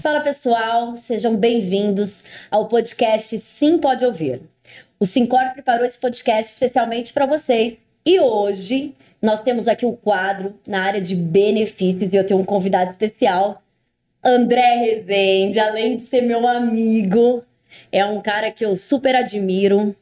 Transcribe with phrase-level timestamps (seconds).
[0.00, 4.42] Fala pessoal, sejam bem-vindos ao podcast Sim Pode Ouvir.
[5.00, 9.96] O Sincor preparou esse podcast especialmente para vocês e hoje nós temos aqui o um
[9.96, 13.62] quadro na área de benefícios e eu tenho um convidado especial,
[14.22, 17.42] André Rezende, além de ser meu amigo,
[17.90, 19.94] é um cara que eu super admiro.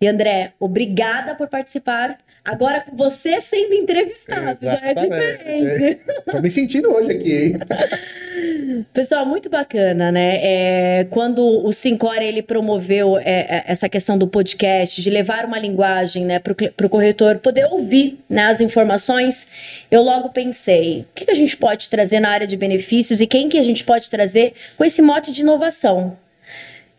[0.00, 2.18] E André, obrigada por participar.
[2.44, 4.80] Agora você sendo entrevistado, Exatamente.
[4.82, 6.00] já é diferente.
[6.30, 7.58] Tô me sentindo hoje aqui, hein?
[8.92, 10.40] Pessoal, muito bacana, né?
[10.42, 15.58] É, quando o Sincor ele promoveu é, é, essa questão do podcast, de levar uma
[15.58, 19.46] linguagem né, para o corretor poder ouvir né, as informações,
[19.90, 23.26] eu logo pensei, o que, que a gente pode trazer na área de benefícios e
[23.26, 26.18] quem que a gente pode trazer com esse mote de inovação?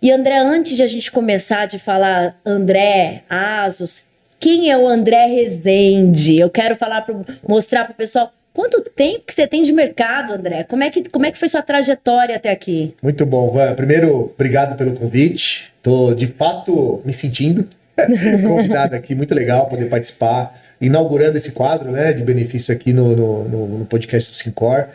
[0.01, 4.05] E André, antes de a gente começar de falar André, Asos,
[4.39, 6.39] quem é o André Rezende?
[6.39, 10.31] Eu quero falar pro, mostrar para o pessoal Quanto tempo que você tem de mercado,
[10.31, 10.63] André?
[10.63, 12.95] Como é que, como é que foi sua trajetória até aqui?
[13.03, 13.75] Muito bom, Van.
[13.75, 15.73] Primeiro, obrigado pelo convite.
[15.75, 17.67] Estou, de fato, me sentindo
[18.47, 19.13] convidado aqui.
[19.13, 23.85] Muito legal poder participar, inaugurando esse quadro né, de benefício aqui no, no, no, no
[23.85, 24.87] podcast do Sincor.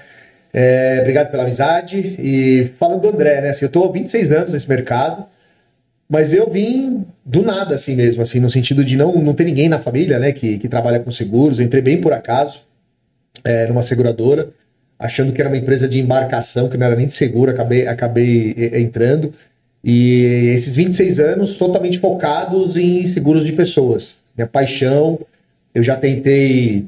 [0.55, 2.17] É, obrigado pela amizade.
[2.19, 3.51] E falando do André, né?
[3.51, 5.27] Assim, eu estou há 26 anos nesse mercado,
[6.09, 9.69] mas eu vim do nada, assim mesmo, assim, no sentido de não, não ter ninguém
[9.69, 11.61] na família né, que, que trabalha com seguros.
[11.61, 12.63] Eu entrei bem por acaso
[13.45, 14.51] é, numa seguradora,
[14.99, 18.73] achando que era uma empresa de embarcação, que não era nem de seguro, acabei, acabei
[18.75, 19.33] entrando.
[19.83, 24.17] E esses 26 anos totalmente focados em seguros de pessoas.
[24.37, 25.21] Minha paixão,
[25.73, 26.87] eu já tentei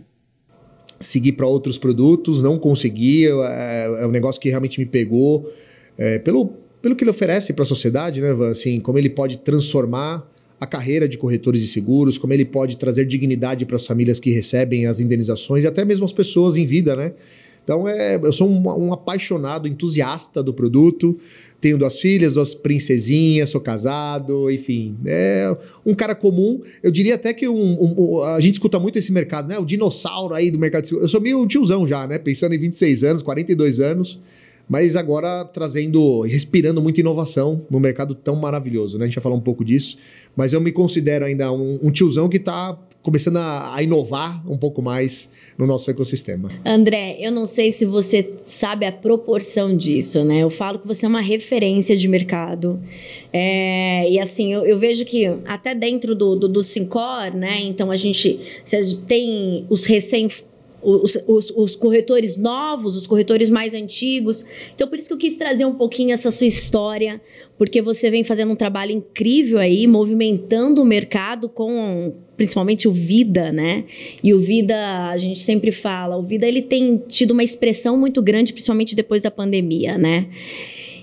[0.99, 5.49] seguir para outros produtos, não consegui, é, é, um negócio que realmente me pegou,
[5.97, 6.47] é, pelo,
[6.83, 8.51] pelo que ele oferece para a sociedade, né, Van?
[8.51, 10.32] Assim, como ele pode transformar
[10.63, 14.31] a carreira de corretores de seguros, como ele pode trazer dignidade para as famílias que
[14.31, 17.15] recebem as indenizações e até mesmo as pessoas em vida, né?
[17.65, 21.19] Então, é, eu sou um, um apaixonado, entusiasta do produto.
[21.61, 24.97] Tenho duas filhas, duas princesinhas, sou casado, enfim.
[25.05, 25.53] É
[25.85, 26.61] um cara comum.
[26.81, 29.59] Eu diria até que um, um, a gente escuta muito esse mercado, né?
[29.59, 31.09] O dinossauro aí do mercado de seguros.
[31.09, 32.19] Eu sou meio tiozão já, né?
[32.19, 34.21] Pensando em 26 anos, 42 anos
[34.73, 39.05] mas agora trazendo, respirando muita inovação no mercado tão maravilhoso, né?
[39.05, 39.99] A gente vai falar um pouco disso,
[40.35, 44.57] mas eu me considero ainda um, um tiozão que está começando a, a, inovar um
[44.57, 45.29] pouco mais
[45.59, 46.49] no nosso ecossistema.
[46.65, 50.39] André, eu não sei se você sabe a proporção disso, né?
[50.39, 52.81] Eu falo que você é uma referência de mercado.
[53.31, 57.61] É, e assim, eu, eu, vejo que até dentro do, do, do Sincor, né?
[57.61, 58.41] Então a gente
[59.07, 60.31] tem os recém
[60.83, 64.45] os, os, os, corretores novos, os corretores mais antigos.
[64.75, 67.21] Então, por isso que eu quis trazer um pouquinho essa sua história,
[67.57, 73.53] porque você vem fazendo um trabalho incrível aí, movimentando o mercado com principalmente o Vida,
[73.53, 73.85] né?
[74.23, 78.21] E o Vida, a gente sempre fala, o Vida ele tem tido uma expressão muito
[78.21, 80.27] grande, principalmente depois da pandemia, né?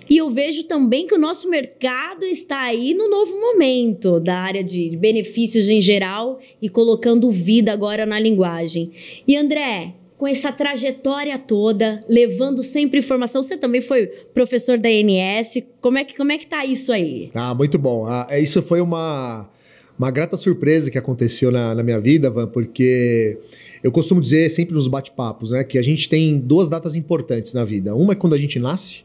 [0.10, 4.64] E eu vejo também que o nosso mercado está aí no novo momento da área
[4.64, 8.92] de benefícios em geral e colocando vida agora na linguagem.
[9.28, 15.64] E André, com essa trajetória toda, levando sempre informação, você também foi professor da ANS.
[15.80, 17.30] Como é que como é que tá isso aí?
[17.36, 18.08] Ah, muito bom.
[18.08, 19.48] Ah, é, isso foi uma
[19.98, 23.38] uma grata surpresa que aconteceu na, na minha vida, Van, porque
[23.84, 27.66] eu costumo dizer sempre nos bate-papos, né, que a gente tem duas datas importantes na
[27.66, 27.94] vida.
[27.94, 29.04] Uma é quando a gente nasce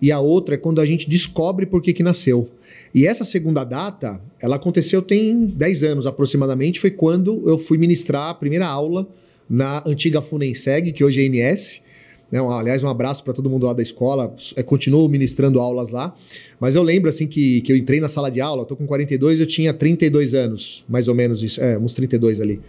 [0.00, 2.48] e a outra é quando a gente descobre por que, que nasceu.
[2.94, 8.30] E essa segunda data, ela aconteceu tem 10 anos aproximadamente, foi quando eu fui ministrar
[8.30, 9.06] a primeira aula
[9.48, 11.82] na antiga Funenseg, que hoje é INS.
[12.30, 12.38] Né?
[12.40, 14.34] Aliás, um abraço para todo mundo lá da escola.
[14.56, 16.16] Eu continuo ministrando aulas lá.
[16.58, 19.40] Mas eu lembro assim que, que eu entrei na sala de aula, estou com 42,
[19.40, 22.60] eu tinha 32 anos, mais ou menos isso, é, uns 32 ali.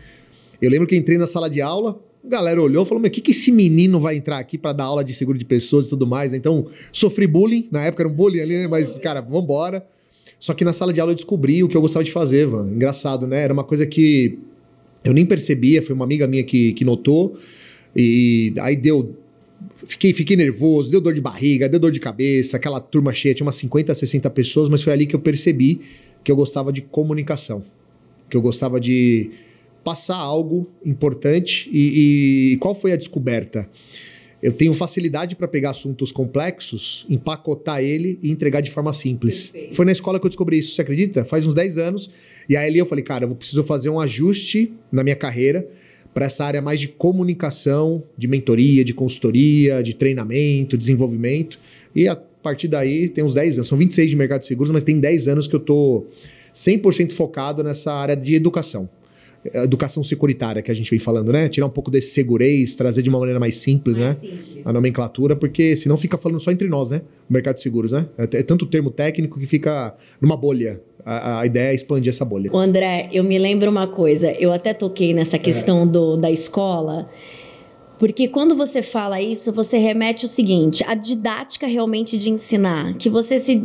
[0.62, 3.14] Eu lembro que entrei na sala de aula, a galera olhou e falou: Mas o
[3.14, 5.90] que, que esse menino vai entrar aqui para dar aula de seguro de pessoas e
[5.90, 6.34] tudo mais?
[6.34, 7.68] Então, sofri bullying.
[7.72, 8.68] Na época era um bullying ali, né?
[8.68, 9.86] mas, cara, vambora.
[10.40, 12.74] Só que na sala de aula eu descobri o que eu gostava de fazer, mano.
[12.74, 13.42] Engraçado, né?
[13.44, 14.40] Era uma coisa que
[15.04, 17.36] eu nem percebia, foi uma amiga minha que, que notou.
[17.96, 19.16] E aí deu.
[19.86, 23.46] Fiquei, fiquei nervoso, deu dor de barriga, deu dor de cabeça, aquela turma cheia, tinha
[23.46, 25.82] umas 50, 60 pessoas, mas foi ali que eu percebi
[26.24, 27.64] que eu gostava de comunicação.
[28.30, 29.30] Que eu gostava de
[29.84, 31.70] passar algo importante.
[31.72, 33.68] E, e qual foi a descoberta?
[34.42, 39.52] Eu tenho facilidade para pegar assuntos complexos, empacotar ele e entregar de forma simples.
[39.52, 39.76] Perfeito.
[39.76, 41.24] Foi na escola que eu descobri isso, você acredita?
[41.24, 42.10] Faz uns 10 anos.
[42.50, 45.68] E aí ali eu falei, cara, eu preciso fazer um ajuste na minha carreira
[46.12, 51.60] para essa área mais de comunicação, de mentoria, de consultoria, de treinamento, desenvolvimento.
[51.96, 54.82] E a partir daí tem uns 10 anos, são 26 de mercado de seguros, mas
[54.82, 56.10] tem 10 anos que eu estou
[56.54, 58.90] 100% focado nessa área de educação
[59.54, 61.48] educação securitária que a gente vem falando, né?
[61.48, 64.30] Tirar um pouco desse segurez, trazer de uma maneira mais simples, mais né?
[64.30, 64.62] Simples.
[64.66, 67.02] A nomenclatura, porque senão fica falando só entre nós, né?
[67.30, 68.08] O mercado de seguros, né?
[68.18, 70.82] É, é tanto termo técnico que fica numa bolha.
[71.04, 72.52] A, a, ideia é expandir essa bolha.
[72.54, 75.86] André, eu me lembro uma coisa, eu até toquei nessa questão é.
[75.88, 77.10] do, da escola.
[77.98, 83.10] Porque quando você fala isso, você remete o seguinte: a didática realmente de ensinar, que
[83.10, 83.62] você se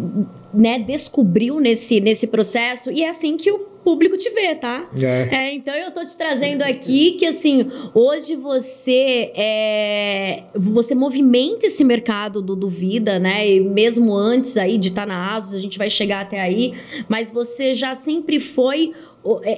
[0.53, 4.91] né, descobriu nesse, nesse processo, e é assim que o público te vê, tá?
[5.01, 5.29] É.
[5.31, 11.85] é então eu tô te trazendo aqui que assim, hoje você é, você movimenta esse
[11.85, 13.49] mercado do, do vida, né?
[13.49, 16.75] E mesmo antes aí de estar tá na ASUS, a gente vai chegar até aí,
[17.09, 18.93] mas você já sempre foi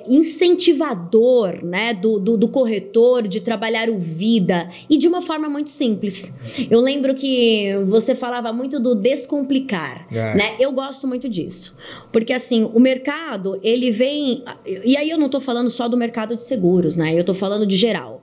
[0.07, 5.71] incentivador né, do, do, do, corretor de trabalhar o vida e de uma forma muito
[5.71, 6.33] simples.
[6.71, 10.35] Eu lembro que você falava muito do descomplicar, é.
[10.35, 10.57] né?
[10.59, 11.75] Eu gosto muito disso.
[12.11, 14.43] Porque assim, o mercado, ele vem...
[14.85, 17.15] E aí eu não estou falando só do mercado de seguros, né?
[17.15, 18.23] Eu estou falando de geral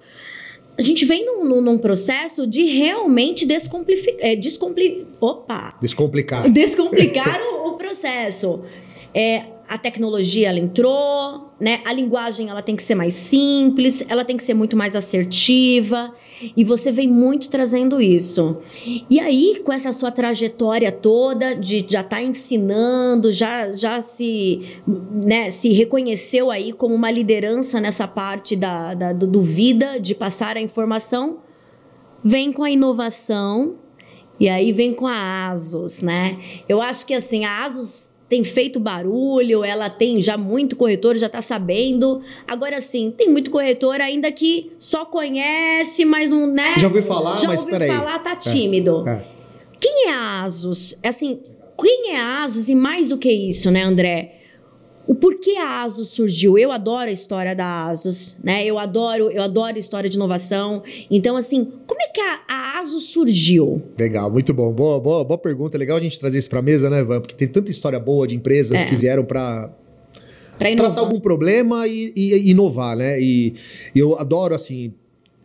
[0.77, 4.15] a gente vem num, num, processo de realmente descomplicar.
[4.19, 5.77] É, descompli, opa!
[5.81, 6.50] Descomplicar.
[6.50, 8.62] Descomplicar o, o, processo.
[9.13, 11.82] É, a tecnologia ela entrou, né?
[11.86, 16.14] A linguagem ela tem que ser mais simples, ela tem que ser muito mais assertiva,
[16.56, 18.58] e você vem muito trazendo isso.
[19.10, 24.62] E aí, com essa sua trajetória toda de já estar tá ensinando, já já se,
[24.88, 30.14] né, se reconheceu aí como uma liderança nessa parte da, da do, do vida, de
[30.14, 31.40] passar a informação,
[32.24, 33.78] vem com a inovação,
[34.40, 36.38] e aí vem com a Asus, né?
[36.68, 41.27] Eu acho que assim, a Asus tem feito barulho, ela tem já muito corretor, já
[41.27, 42.22] está sabendo.
[42.48, 46.75] Agora sim, tem muito corretor ainda que só conhece, mas não, né?
[46.77, 47.88] Já ouviu falar, já mas peraí.
[47.88, 49.07] Já ouviu falar, tá é, tímido.
[49.07, 49.25] É, é.
[49.80, 50.95] Quem é a Asus?
[51.04, 51.39] Assim,
[51.80, 54.42] quem é a Asus e mais do que isso, né, André?
[55.07, 56.57] O porquê a Asus surgiu.
[56.57, 58.66] Eu adoro a história da Asus, né?
[58.66, 60.84] Eu adoro, eu adoro a história de inovação.
[61.10, 63.81] Então, assim, como é que a, a Asus surgiu?
[63.98, 64.72] Legal, muito bom.
[64.72, 65.78] Boa, boa, boa pergunta.
[65.78, 67.22] Legal a gente trazer isso para mesa, né, Van?
[67.22, 68.86] Porque tem tanta história boa de empresas é.
[68.86, 69.72] que vieram para
[70.57, 73.22] tratar algum problema e, e, inovar, né?
[73.22, 73.54] E,
[73.94, 74.94] e eu adoro, assim,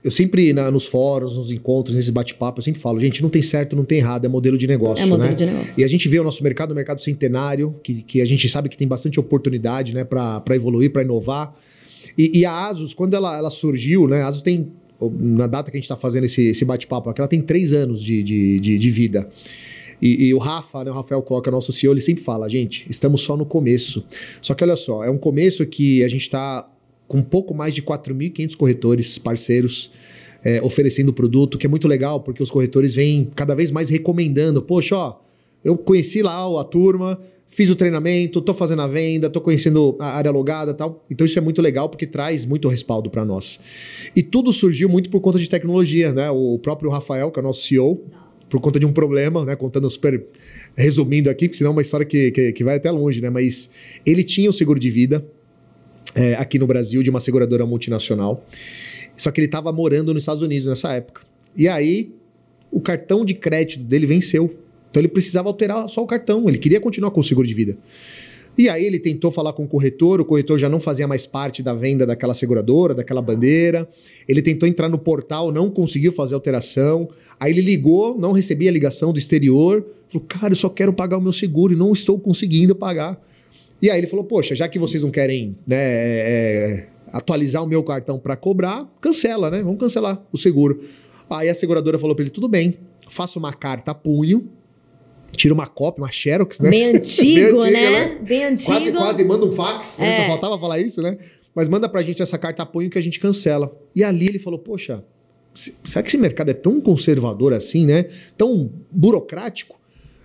[0.02, 3.42] eu sempre, na, nos fóruns, nos encontros, nesse bate-papo, eu sempre falo, gente, não tem
[3.42, 5.36] certo, não tem errado, é modelo de negócio, é modelo né?
[5.36, 5.74] de negócio.
[5.76, 8.68] E a gente vê o nosso mercado, o mercado centenário, que, que a gente sabe
[8.68, 11.54] que tem bastante oportunidade, né, para evoluir, para inovar.
[12.16, 14.72] E, e, a Asus, quando ela, ela surgiu, né, a Asus tem,
[15.18, 18.02] na data que a gente está fazendo esse, esse bate-papo aqui, ela tem três anos
[18.02, 19.28] de, de, de, de vida.
[20.00, 23.20] E, e, o Rafa, né, o Rafael Coloca, nosso CEO, ele sempre fala, gente, estamos
[23.20, 24.02] só no começo.
[24.40, 26.66] Só que olha só, é um começo que a gente está
[27.10, 29.90] com um pouco mais de 4.500 corretores parceiros
[30.44, 33.90] é, oferecendo o produto, que é muito legal, porque os corretores vêm cada vez mais
[33.90, 34.62] recomendando.
[34.62, 35.16] Poxa, ó,
[35.64, 40.16] eu conheci lá a turma, fiz o treinamento, tô fazendo a venda, tô conhecendo a
[40.16, 41.04] área logada tal.
[41.10, 43.58] Então isso é muito legal porque traz muito respaldo para nós.
[44.14, 46.30] E tudo surgiu muito por conta de tecnologia, né?
[46.30, 48.04] O próprio Rafael, que é o nosso CEO,
[48.48, 49.56] por conta de um problema, né?
[49.56, 50.24] Contando super
[50.76, 53.30] resumindo aqui, porque senão é uma história que, que, que vai até longe, né?
[53.30, 53.68] Mas
[54.06, 55.26] ele tinha o seguro de vida,
[56.14, 58.44] é, aqui no Brasil de uma seguradora multinacional.
[59.16, 61.22] Só que ele estava morando nos Estados Unidos nessa época.
[61.56, 62.12] E aí
[62.70, 64.54] o cartão de crédito dele venceu.
[64.90, 66.48] Então ele precisava alterar só o cartão.
[66.48, 67.76] Ele queria continuar com o seguro de vida.
[68.58, 71.62] E aí ele tentou falar com o corretor, o corretor já não fazia mais parte
[71.62, 73.88] da venda daquela seguradora, daquela bandeira.
[74.28, 77.08] Ele tentou entrar no portal, não conseguiu fazer alteração.
[77.38, 79.86] Aí ele ligou, não recebia ligação do exterior.
[80.08, 83.22] Falou, cara, eu só quero pagar o meu seguro e não estou conseguindo pagar.
[83.82, 87.82] E aí ele falou: Poxa, já que vocês não querem né, é, atualizar o meu
[87.82, 89.62] cartão para cobrar, cancela, né?
[89.62, 90.80] Vamos cancelar o seguro.
[91.28, 94.48] Aí a seguradora falou para ele: Tudo bem, faça uma carta a punho.
[95.32, 96.70] Tira uma cópia, uma xerox, né?
[96.70, 97.90] Bem antigo, Bem né?
[97.90, 98.18] né?
[98.20, 98.72] Bem antigo.
[98.72, 100.02] Quase, quase manda um fax, é.
[100.02, 100.16] né?
[100.16, 100.26] Só é.
[100.26, 101.16] faltava falar isso, né?
[101.54, 103.72] Mas manda pra gente essa carta a punho que a gente cancela.
[103.94, 105.04] E ali ele falou: Poxa,
[105.84, 108.06] será que esse mercado é tão conservador assim, né?
[108.36, 109.79] Tão burocrático?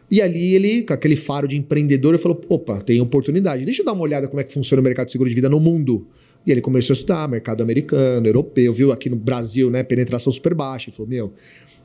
[0.09, 3.65] E ali ele, com aquele faro de empreendedor, ele falou: opa, tem oportunidade.
[3.65, 5.49] Deixa eu dar uma olhada como é que funciona o mercado de seguro de vida
[5.49, 6.07] no mundo.
[6.45, 10.53] E ele começou a estudar mercado americano, europeu, viu aqui no Brasil, né, penetração super
[10.53, 10.89] baixa.
[10.89, 11.33] Ele falou: meu,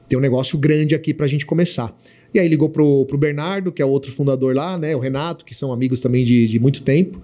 [0.09, 1.97] tem um negócio grande aqui pra gente começar.
[2.35, 5.55] E aí ligou pro, pro Bernardo, que é outro fundador lá, né, o Renato, que
[5.55, 7.21] são amigos também de, de muito tempo.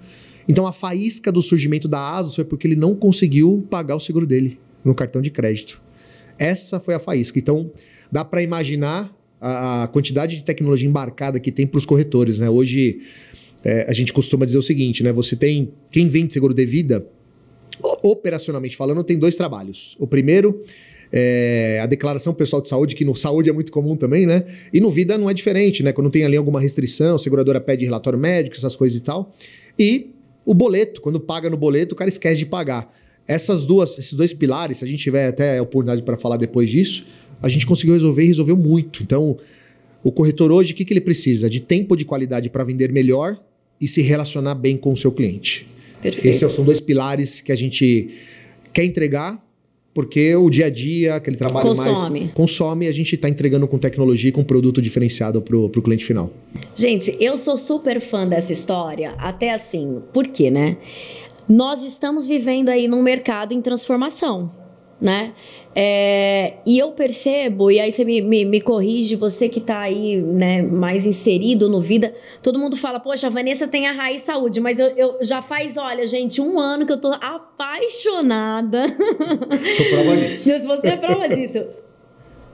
[0.49, 4.27] Então a faísca do surgimento da ASUS foi porque ele não conseguiu pagar o seguro
[4.27, 5.83] dele no cartão de crédito.
[6.39, 7.39] Essa foi a faísca.
[7.39, 7.71] Então
[8.11, 12.49] dá para imaginar a, quantidade de tecnologia embarcada que tem para os corretores, né?
[12.49, 13.01] Hoje
[13.65, 15.13] é, a gente costuma dizer o seguinte, né?
[15.13, 17.07] Você tem quem vende seguro de vida,
[18.03, 19.97] operacionalmente falando, tem dois trabalhos.
[19.99, 20.63] O primeiro
[21.13, 24.45] é a declaração pessoal de saúde, que no saúde é muito comum também, né?
[24.73, 25.93] E no vida não é diferente, né?
[25.93, 29.35] Quando tem ali alguma restrição, a seguradora pede relatório médico, essas coisas e tal.
[29.79, 30.11] E
[30.45, 32.93] o boleto, quando paga no boleto, o cara esquece de pagar.
[33.29, 36.71] essas duas, esses dois pilares, se a gente tiver até a oportunidade para falar depois
[36.71, 37.05] disso,
[37.43, 39.03] a gente conseguiu resolver e resolveu muito.
[39.03, 39.37] Então,
[40.03, 41.51] o corretor hoje, o que, que ele precisa?
[41.51, 43.41] De tempo de qualidade para vender melhor
[43.81, 45.67] e se relacionar bem com o seu cliente.
[46.01, 46.27] Perfeito.
[46.27, 48.11] Esses são dois pilares que a gente
[48.73, 49.45] quer entregar,
[49.93, 52.21] porque o dia a dia, aquele trabalho consome.
[52.21, 56.05] mais consome, a gente está entregando com tecnologia e com produto diferenciado para o cliente
[56.05, 56.31] final.
[56.75, 60.77] Gente, eu sou super fã dessa história, até assim, por quê, né?
[61.49, 64.53] Nós estamos vivendo aí num mercado em transformação,
[65.01, 65.35] né?
[65.75, 70.17] É, e eu percebo, e aí você me, me, me corrige, você que está aí
[70.17, 74.59] né, mais inserido no vida, todo mundo fala, poxa, a Vanessa tem a raiz saúde,
[74.59, 78.87] mas eu, eu já faz, olha, gente, um ano que eu tô apaixonada.
[79.75, 80.45] Sou prova disso.
[80.61, 81.67] Se você é prova disso.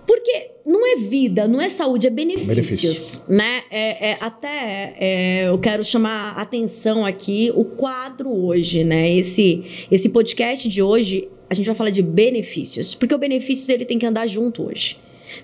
[0.05, 3.23] Porque não é vida, não é saúde, é benefícios, Benefício.
[3.29, 3.63] né?
[3.71, 9.13] É, é até é, eu quero chamar atenção aqui o quadro hoje, né?
[9.13, 13.85] Esse, esse podcast de hoje a gente vai falar de benefícios, porque o benefícios ele
[13.85, 14.97] tem que andar junto hoje.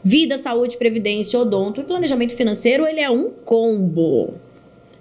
[0.03, 4.33] Vida, saúde, previdência, odonto e planejamento financeiro, ele é um combo.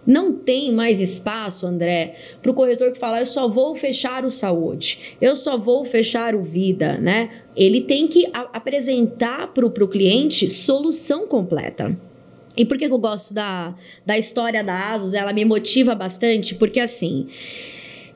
[0.05, 4.29] Não tem mais espaço, André, para o corretor que fala, eu só vou fechar o
[4.29, 7.29] saúde, eu só vou fechar o vida, né?
[7.55, 11.97] Ele tem que apresentar para o cliente solução completa.
[12.57, 13.73] E por que eu gosto da,
[14.05, 15.13] da história da Asus?
[15.13, 17.27] Ela me motiva bastante, porque assim.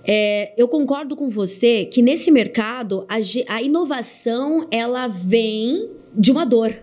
[0.05, 3.15] É, eu concordo com você que nesse mercado a,
[3.53, 6.75] a inovação ela vem de uma dor,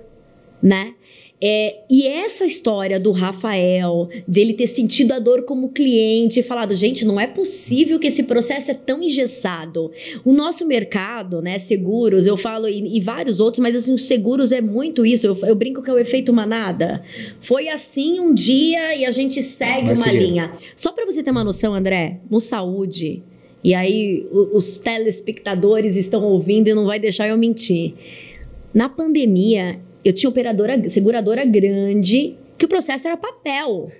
[0.63, 0.95] né?
[1.41, 6.43] É, e essa história do Rafael, de ele ter sentido a dor como cliente e
[6.43, 9.93] falado, gente, não é possível que esse processo é tão engessado.
[10.25, 14.51] O nosso mercado, né, seguros, eu falo, e, e vários outros, mas assim, os seguros
[14.51, 15.27] é muito isso.
[15.29, 17.03] Eu, eu, brinco que é o efeito manada.
[17.41, 20.19] Foi assim um dia e a gente segue uma seguir.
[20.19, 20.53] linha.
[20.75, 23.23] Só para você ter uma noção, André, no saúde,
[23.63, 27.95] e aí os telespectadores estão ouvindo e não vai deixar eu mentir.
[28.73, 33.91] Na pandemia, eu tinha operadora, seguradora grande, que o processo era papel.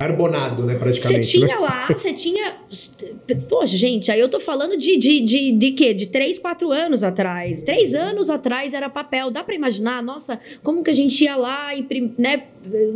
[0.00, 1.26] Carbonado, né, praticamente.
[1.26, 1.56] Você tinha né?
[1.56, 2.56] lá, você tinha.
[3.50, 5.92] Poxa, gente, aí eu tô falando de, de, de, de quê?
[5.92, 7.62] De três, quatro anos atrás.
[7.62, 9.30] Três anos atrás era papel.
[9.30, 10.02] Dá para imaginar?
[10.02, 12.44] Nossa, como que a gente ia lá, imprim, né?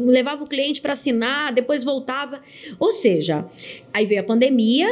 [0.07, 2.41] Levava o cliente para assinar, depois voltava.
[2.81, 3.45] Ou seja,
[3.93, 4.89] aí veio a pandemia,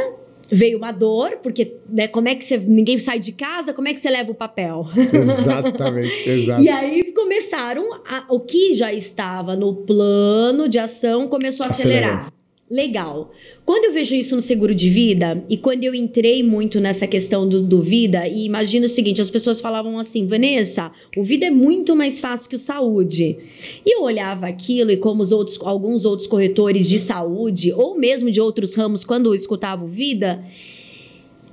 [0.53, 2.59] veio uma dor, porque né, como é que você.
[2.59, 4.87] Ninguém sai de casa, como é que você leva o papel?
[5.13, 6.63] Exatamente, exato.
[6.63, 7.83] e aí começaram.
[8.07, 12.33] A, o que já estava no plano de ação começou a acelerar.
[12.73, 13.31] Legal.
[13.67, 17.47] Quando eu vejo isso no seguro de vida, e quando eu entrei muito nessa questão
[17.47, 21.51] do, do vida, e imagina o seguinte: as pessoas falavam assim, Vanessa, o vida é
[21.51, 23.37] muito mais fácil que o saúde.
[23.85, 28.31] E eu olhava aquilo, e como os outros, alguns outros corretores de saúde, ou mesmo
[28.31, 30.43] de outros ramos, quando eu escutava o vida,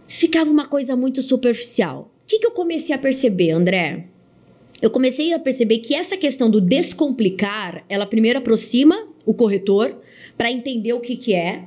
[0.08, 2.14] ficava uma coisa muito superficial.
[2.24, 4.06] O que, que eu comecei a perceber, André?
[4.82, 9.98] Eu comecei a perceber que essa questão do descomplicar, ela primeiro aproxima o corretor
[10.40, 11.66] para entender o que, que é.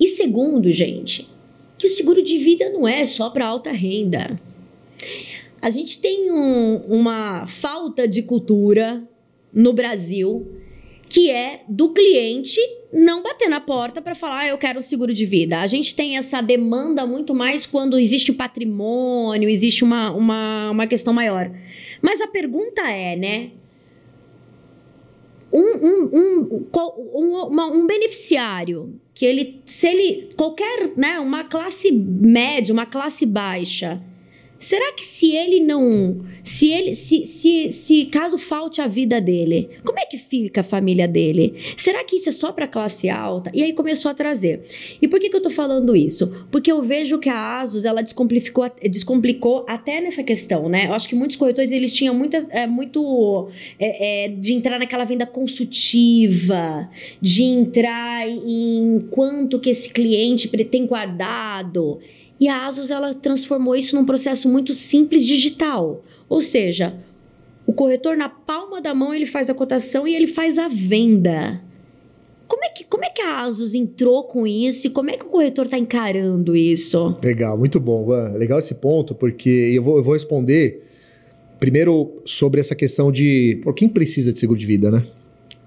[0.00, 1.28] E segundo, gente,
[1.76, 4.40] que o seguro de vida não é só para alta renda.
[5.60, 9.06] A gente tem um, uma falta de cultura
[9.52, 10.54] no Brasil
[11.06, 12.58] que é do cliente
[12.90, 15.60] não bater na porta para falar, ah, eu quero seguro de vida.
[15.60, 21.12] A gente tem essa demanda muito mais quando existe patrimônio, existe uma, uma, uma questão
[21.12, 21.50] maior.
[22.00, 23.50] Mas a pergunta é, né?
[25.52, 26.66] Um, um,
[27.14, 34.00] um, um, beneficiário que ele, se ele, qualquer, né, uma classe média, uma classe baixa,
[34.58, 39.68] será que se ele não se ele, se, se, se caso falte a vida dele,
[39.84, 41.54] como é que fica a família dele?
[41.76, 43.50] Será que isso é só para classe alta?
[43.54, 44.62] E aí começou a trazer.
[45.00, 46.46] E por que, que eu tô falando isso?
[46.50, 50.86] Porque eu vejo que a Asus ela descomplicou, descomplicou até nessa questão, né?
[50.86, 53.48] Eu acho que muitos corretores eles tinham muitas, é, muito
[53.78, 56.88] é, é, de entrar naquela venda consultiva,
[57.20, 61.98] de entrar em quanto que esse cliente tem guardado.
[62.40, 66.04] E a Asus ela transformou isso num processo muito simples digital.
[66.28, 66.94] Ou seja,
[67.66, 71.60] o corretor na palma da mão ele faz a cotação e ele faz a venda.
[72.46, 75.24] Como é que, como é que a Asus entrou com isso e como é que
[75.24, 77.16] o corretor está encarando isso?
[77.22, 78.08] Legal, muito bom.
[78.36, 80.84] Legal esse ponto, porque eu vou, eu vou responder
[81.60, 85.04] primeiro sobre essa questão de por quem precisa de seguro de vida, né?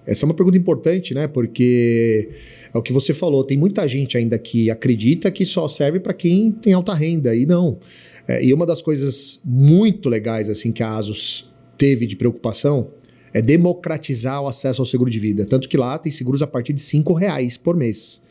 [0.06, 1.28] Essa é uma pergunta importante, né?
[1.28, 2.30] Porque
[2.74, 6.14] é o que você falou, tem muita gente ainda que acredita que só serve para
[6.14, 7.80] quem tem alta renda, e não.
[8.28, 12.92] É, e uma das coisas muito legais assim que a Asus teve de preocupação
[13.34, 15.46] é democratizar o acesso ao seguro de vida.
[15.46, 18.22] Tanto que lá tem seguros a partir de cinco reais por mês.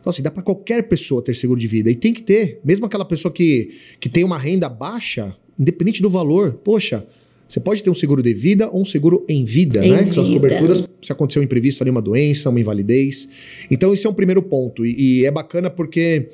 [0.00, 1.90] Então, assim, dá para qualquer pessoa ter seguro de vida.
[1.90, 6.10] E tem que ter, mesmo aquela pessoa que, que tem uma renda baixa, independente do
[6.10, 7.06] valor, poxa,
[7.48, 10.04] você pode ter um seguro de vida ou um seguro em vida, Em né?
[10.04, 10.40] Que são as vida.
[10.40, 13.28] coberturas se acontecer um imprevisto ali, uma doença, uma invalidez.
[13.70, 14.86] Então, isso é um primeiro ponto.
[14.86, 16.30] E, e é bacana porque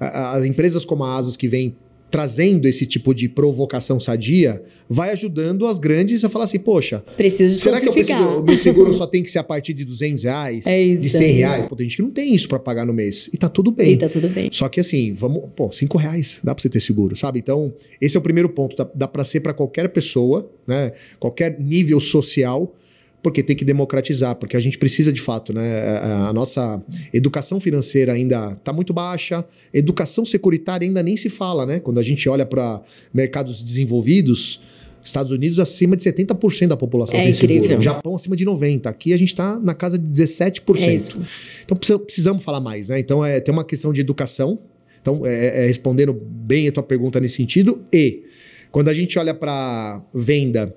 [0.00, 1.76] as empresas como a Asus que vem
[2.10, 7.58] trazendo esse tipo de provocação sadia, vai ajudando as grandes a falar assim, poxa, Preciso
[7.58, 10.24] será que eu preciso, o meu seguro só tem que ser a partir de 200
[10.24, 10.66] reais?
[10.66, 11.32] É isso de 100 aí.
[11.32, 11.66] reais?
[11.66, 13.28] Pô, tem gente que não tem isso para pagar no mês.
[13.32, 13.92] E tá tudo bem.
[13.92, 14.48] E tá tudo bem.
[14.52, 17.38] Só que assim, vamos, pô, 5 reais dá pra você ter seguro, sabe?
[17.38, 18.76] Então, esse é o primeiro ponto.
[18.76, 20.92] Dá, dá para ser para qualquer pessoa, né?
[21.18, 22.74] Qualquer nível social,
[23.22, 25.80] porque tem que democratizar, porque a gente precisa de fato, né?
[25.98, 26.82] A, a nossa
[27.12, 29.44] educação financeira ainda tá muito baixa,
[29.74, 31.80] educação securitária ainda nem se fala, né?
[31.80, 32.80] Quando a gente olha para
[33.12, 34.60] mercados desenvolvidos.
[35.00, 37.54] Estados Unidos acima de 70% da população É tem seguro.
[37.58, 37.80] incrível.
[37.80, 38.86] Japão acima de 90%.
[38.86, 40.80] Aqui a gente está na casa de 17%.
[40.80, 41.22] É isso.
[41.64, 42.98] Então precisa- precisamos falar mais, né?
[42.98, 44.58] Então é, tem uma questão de educação.
[45.00, 47.80] Então, é, é respondendo bem a tua pergunta nesse sentido.
[47.92, 48.24] E
[48.70, 50.74] quando a gente olha para venda,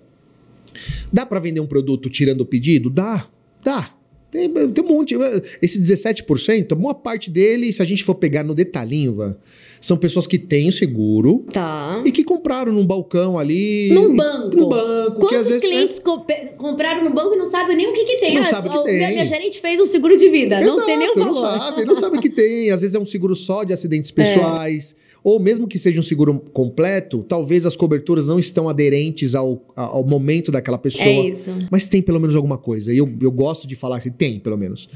[1.12, 2.90] dá para vender um produto tirando o pedido?
[2.90, 3.28] Dá,
[3.63, 3.90] dá.
[4.32, 5.13] Tem, tem um monte.
[5.62, 9.36] Esse 17%, a maior parte dele, se a gente for pegar no detalhinho, Van,
[9.82, 12.01] são pessoas que têm o seguro Tá.
[12.06, 13.90] e que compraram num balcão ali.
[13.92, 14.56] Num banco.
[14.56, 15.12] Num banco.
[15.16, 15.68] que Quantos às vezes, né?
[15.68, 18.36] clientes compe- compraram no banco e não sabem nem o que, que tem?
[18.36, 18.96] Não Ah, sabe o que a- tem.
[19.00, 20.62] Minha, minha gerente fez um seguro de vida.
[20.62, 21.34] não sei nem o Exato, valor.
[21.34, 22.72] Não sabe, não sabe que tem.
[22.72, 24.96] Às vezes é um seguro só de acidentes pessoais.
[25.24, 30.04] Ou mesmo que seja um seguro completo, talvez as coberturas não estão aderentes ao, ao
[30.04, 31.06] momento daquela pessoa.
[31.06, 31.51] É isso.
[31.70, 32.92] Mas tem pelo menos alguma coisa.
[32.92, 34.90] E eu, eu gosto de falar assim, tem pelo menos.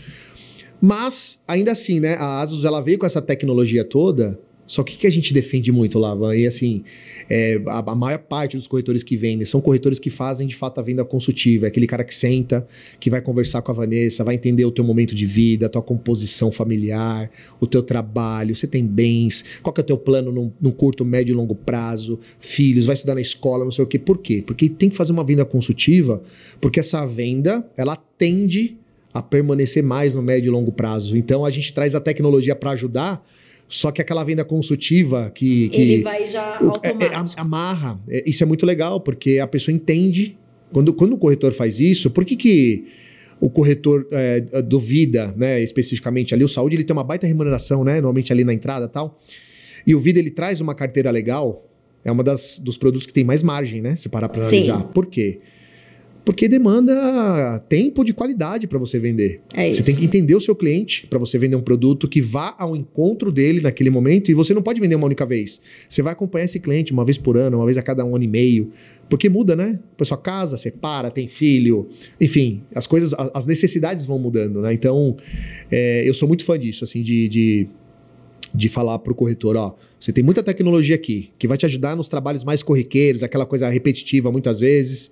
[0.81, 2.15] Mas, ainda assim, né?
[2.15, 4.39] A Asus ela veio com essa tecnologia toda.
[4.67, 6.15] Só que o que a gente defende muito lá?
[6.35, 6.83] E assim,
[7.29, 10.79] é, a, a maior parte dos corretores que vendem são corretores que fazem de fato
[10.79, 11.65] a venda consultiva.
[11.65, 12.65] É aquele cara que senta,
[12.99, 15.81] que vai conversar com a Vanessa, vai entender o teu momento de vida, a tua
[15.81, 17.29] composição familiar,
[17.59, 21.05] o teu trabalho, você tem bens, qual que é o teu plano num, num curto,
[21.05, 23.99] médio e longo prazo, filhos, vai estudar na escola, não sei o quê.
[23.99, 24.43] Por quê?
[24.45, 26.21] Porque tem que fazer uma venda consultiva,
[26.59, 28.77] porque essa venda, ela tende
[29.13, 31.15] a permanecer mais no médio e longo prazo.
[31.15, 33.25] Então a gente traz a tecnologia para ajudar,
[33.67, 37.03] só que aquela venda consultiva que, que Ele vai já é- automático.
[37.03, 37.99] é, am- amarra.
[38.07, 40.37] É, isso é muito legal, porque a pessoa entende.
[40.71, 42.85] Quando, quando o corretor faz isso, por que, que
[43.39, 47.95] o corretor é, duvida, né, especificamente ali, o saúde ele tem uma baita remuneração, né,
[47.95, 49.19] normalmente ali na entrada e tal.
[49.85, 51.69] E o Vida ele traz uma carteira legal,
[52.03, 53.95] é uma das dos produtos que tem mais margem, né?
[53.95, 54.83] Se parar para analisar.
[54.85, 55.39] Por quê?
[56.25, 59.41] Porque demanda tempo de qualidade para você vender.
[59.53, 59.83] É Você isso.
[59.83, 63.31] tem que entender o seu cliente para você vender um produto que vá ao encontro
[63.31, 65.61] dele naquele momento e você não pode vender uma única vez.
[65.87, 68.23] Você vai acompanhar esse cliente uma vez por ano, uma vez a cada um ano
[68.23, 68.71] e meio,
[69.07, 69.79] porque muda, né?
[69.93, 74.73] A pessoa casa, separa, tem filho, enfim, as coisas, as necessidades vão mudando, né?
[74.73, 75.15] Então,
[75.71, 77.67] é, eu sou muito fã disso, assim, de, de,
[78.51, 82.07] de falar pro corretor, ó, você tem muita tecnologia aqui que vai te ajudar nos
[82.07, 85.11] trabalhos mais corriqueiros, aquela coisa repetitiva muitas vezes.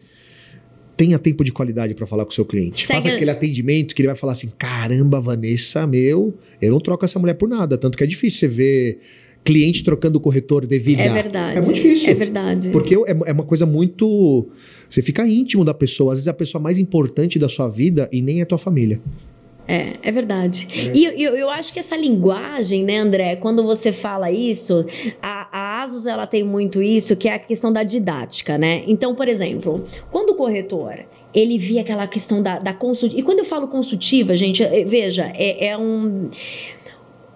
[1.04, 2.86] Tenha tempo de qualidade para falar com o seu cliente.
[2.88, 7.04] Segue- Faça aquele atendimento que ele vai falar assim: caramba, Vanessa, meu, eu não troco
[7.04, 7.78] essa mulher por nada.
[7.78, 9.00] Tanto que é difícil você ver
[9.44, 11.02] cliente trocando o corretor de vida.
[11.02, 11.58] É verdade.
[11.58, 12.10] É muito difícil.
[12.10, 12.70] É verdade.
[12.70, 14.48] Porque é, é uma coisa muito.
[14.89, 16.13] Você fica íntimo da pessoa.
[16.13, 19.02] Às vezes é a pessoa mais importante da sua vida e nem é tua família.
[19.66, 20.68] É, é verdade.
[20.94, 24.86] E eu, eu, eu acho que essa linguagem, né, André, quando você fala isso,
[25.22, 28.84] a, a Asus ela tem muito isso, que é a questão da didática, né?
[28.88, 33.19] Então, por exemplo, quando o corretor ele via aquela questão da, da consultiva.
[33.19, 36.30] E quando eu falo consultiva, gente, é- veja, é, é um.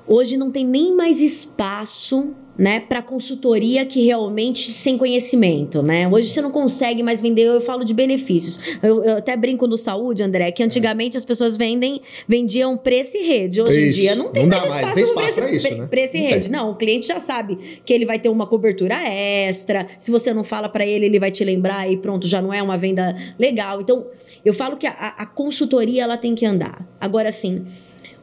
[0.08, 6.08] Hoje não tem nem mais espaço, né, para consultoria que realmente sem conhecimento, né?
[6.08, 8.60] Hoje você não consegue mais vender, eu falo de benefícios.
[8.82, 13.22] Eu, eu até brinco no saúde, André, que antigamente as pessoas vendem, vendiam preço e
[13.28, 13.62] rede.
[13.62, 14.00] Hoje em Isso.
[14.00, 15.88] dia não tem Não mais mais, espaço, tem no espaço preço, isso, né?
[15.88, 16.42] preço e Não rede.
[16.44, 16.52] tem.
[16.52, 19.88] Não, o cliente já sabe que ele vai ter uma cobertura extra.
[20.00, 22.62] Se você não fala para ele, ele vai te lembrar e pronto, já não é
[22.62, 23.82] uma venda legal.
[23.82, 24.06] Então,
[24.44, 26.86] eu falo que a, a consultoria ela tem que andar.
[27.00, 27.64] Agora, assim,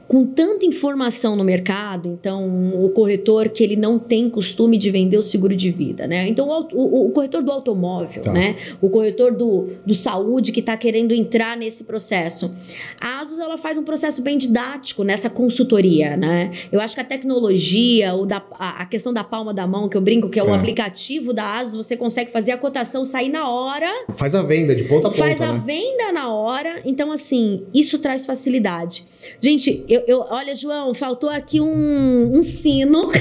[0.06, 5.16] com tanta informação no mercado, então o corretor que ele não tem costume de vender
[5.16, 6.28] o seguro de vida, né?
[6.28, 8.32] Então o, o- o corretor do automóvel, Tá.
[8.32, 8.56] né?
[8.82, 12.52] O corretor do, do saúde que está querendo entrar nesse processo.
[13.00, 16.52] A Asus ela faz um processo bem didático nessa consultoria, né?
[16.70, 19.96] Eu acho que a tecnologia, o da, a, a questão da palma da mão, que
[19.96, 20.56] eu brinco, que é o É.
[20.56, 24.84] aplicativo da Asus, você consegue fazer a cotação sair na hora Faz a venda de
[24.84, 25.62] ponta a ponta, faz a né?
[25.64, 26.80] venda na hora.
[26.84, 29.04] Então, assim, isso traz facilidade.
[29.40, 33.10] Gente, eu, eu- olha, João, faltou aqui um, um sino.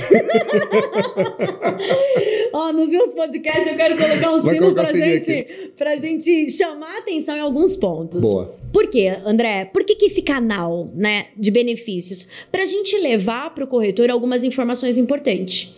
[2.53, 6.99] Ó, nos meus podcasts eu quero colocar um Vai sino pra gente pra gente chamar
[6.99, 8.21] atenção em alguns pontos.
[8.21, 8.55] Boa.
[8.71, 9.65] Por quê, André?
[9.65, 12.27] Por que, que esse canal né, de benefícios?
[12.51, 15.75] Pra gente levar pro corretor algumas informações importantes.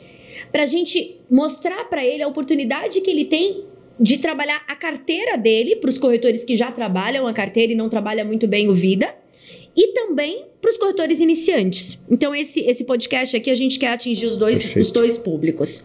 [0.52, 3.64] Pra gente mostrar para ele a oportunidade que ele tem
[4.00, 7.88] de trabalhar a carteira dele para os corretores que já trabalham a carteira e não
[7.90, 9.14] trabalham muito bem o Vida
[9.76, 12.00] e também para os corretores iniciantes.
[12.10, 15.84] Então, esse, esse podcast aqui a gente quer atingir os dois, os dois públicos.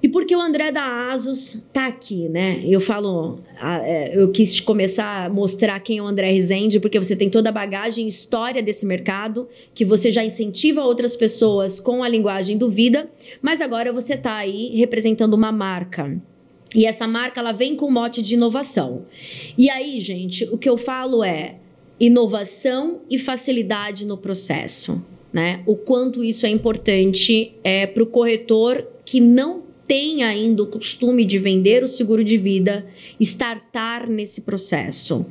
[0.00, 2.62] E porque o André da Asus tá aqui, né?
[2.64, 7.16] Eu falo, é, eu quis começar a mostrar quem é o André Rezende, porque você
[7.16, 12.08] tem toda a bagagem história desse mercado, que você já incentiva outras pessoas com a
[12.08, 13.10] linguagem do Vida,
[13.42, 16.16] mas agora você tá aí representando uma marca.
[16.72, 19.06] E essa marca ela vem com o mote de inovação.
[19.56, 21.56] E aí, gente, o que eu falo é
[22.00, 25.62] inovação e facilidade no processo, né?
[25.66, 31.24] O quanto isso é importante é para o corretor que não tem ainda o costume
[31.24, 32.86] de vender o seguro de vida,
[33.18, 35.24] startar nesse processo.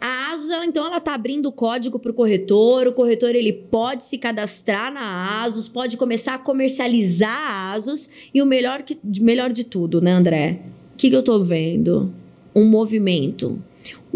[0.00, 2.86] A ela, então, ela está abrindo o código para o corretor.
[2.86, 8.08] O corretor ele pode se cadastrar na ASUS, pode começar a comercializar a ASUS.
[8.32, 10.60] E o melhor, que, melhor de tudo, né, André?
[10.94, 12.12] O que, que eu estou vendo?
[12.54, 13.58] Um movimento.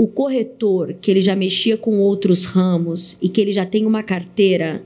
[0.01, 4.03] O corretor, que ele já mexia com outros ramos e que ele já tem uma
[4.03, 4.83] carteira,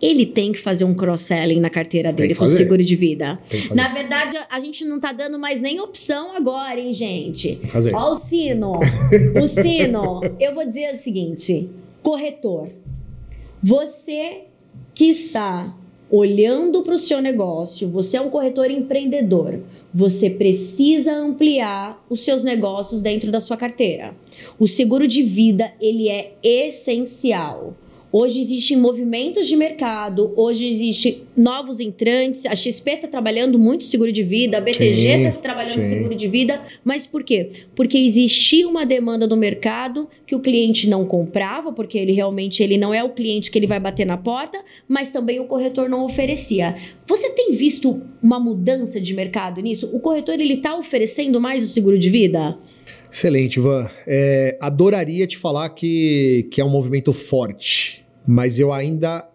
[0.00, 3.38] ele tem que fazer um cross-selling na carteira dele com o seguro de vida.
[3.72, 7.60] Na verdade, a gente não tá dando mais nem opção agora, hein, gente?
[7.68, 7.94] Fazer.
[7.94, 8.80] Ó o sino.
[9.40, 10.20] o sino.
[10.40, 11.70] Eu vou dizer o seguinte,
[12.02, 12.68] corretor,
[13.62, 14.46] você
[14.92, 15.72] que está
[16.12, 19.60] olhando para o seu negócio, você é um corretor empreendedor,
[19.94, 24.14] você precisa ampliar os seus negócios dentro da sua carteira.
[24.58, 27.74] O seguro de vida, ele é essencial.
[28.14, 32.44] Hoje existem movimentos de mercado, hoje existem novos entrantes.
[32.44, 35.88] A XP está trabalhando muito seguro de vida, a BTG está trabalhando sim.
[35.88, 36.60] seguro de vida.
[36.84, 37.48] Mas por quê?
[37.74, 42.76] Porque existia uma demanda do mercado que o cliente não comprava, porque ele realmente ele
[42.76, 46.04] não é o cliente que ele vai bater na porta, mas também o corretor não
[46.04, 46.76] oferecia.
[47.06, 49.88] Você tem visto uma mudança de mercado nisso?
[49.90, 52.58] O corretor ele está oferecendo mais o seguro de vida?
[53.10, 53.88] Excelente, Ivan.
[54.06, 59.28] É, adoraria te falar que, que é um movimento forte mas eu ainda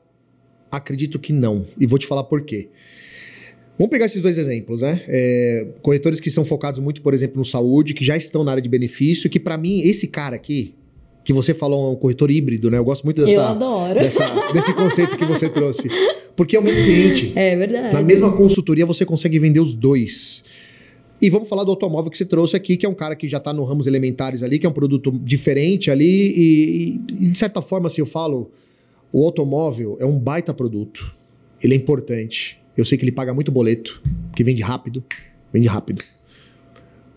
[0.71, 1.65] acredito que não.
[1.79, 2.69] E vou te falar por quê.
[3.77, 5.03] Vamos pegar esses dois exemplos, né?
[5.07, 8.61] É, corretores que são focados muito, por exemplo, no saúde, que já estão na área
[8.61, 10.73] de benefício, que para mim, esse cara aqui,
[11.23, 12.77] que você falou, é um corretor híbrido, né?
[12.77, 13.53] Eu gosto muito dessa,
[13.93, 15.89] dessa, desse conceito que você trouxe.
[16.35, 17.33] Porque é o mesmo cliente.
[17.35, 17.93] É verdade.
[17.93, 20.43] Na mesma consultoria você consegue vender os dois.
[21.21, 23.37] E vamos falar do automóvel que você trouxe aqui, que é um cara que já
[23.37, 27.61] está no ramos elementares ali, que é um produto diferente ali, e, e de certa
[27.61, 28.51] forma, assim, eu falo
[29.11, 31.15] o automóvel é um baita produto.
[31.61, 32.59] Ele é importante.
[32.75, 34.01] Eu sei que ele paga muito boleto,
[34.35, 35.03] que vende rápido,
[35.51, 36.03] vende rápido.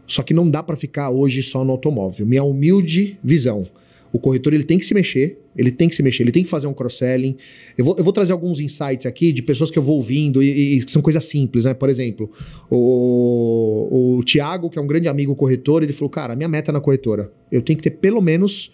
[0.07, 2.26] Só que não dá para ficar hoje só no automóvel.
[2.26, 3.66] Minha humilde visão.
[4.12, 6.50] O corretor ele tem que se mexer, ele tem que se mexer, ele tem que
[6.50, 7.37] fazer um cross-selling.
[7.79, 10.79] Eu vou, eu vou trazer alguns insights aqui de pessoas que eu vou ouvindo e,
[10.79, 11.74] e são coisas simples, né?
[11.74, 12.29] Por exemplo,
[12.68, 16.81] o, o Tiago, que é um grande amigo corretor, ele falou: Cara, minha meta na
[16.81, 18.72] corretora, eu tenho que ter pelo menos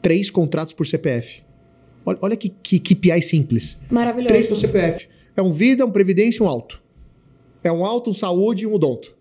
[0.00, 1.42] três contratos por CPF.
[2.08, 3.78] Olha, olha que, que, que PI simples.
[3.90, 4.28] Maravilhoso.
[4.28, 5.06] Três no CPF.
[5.36, 6.80] É um vida, um previdência e um alto.
[7.62, 9.14] É um alto, um saúde e um odonto.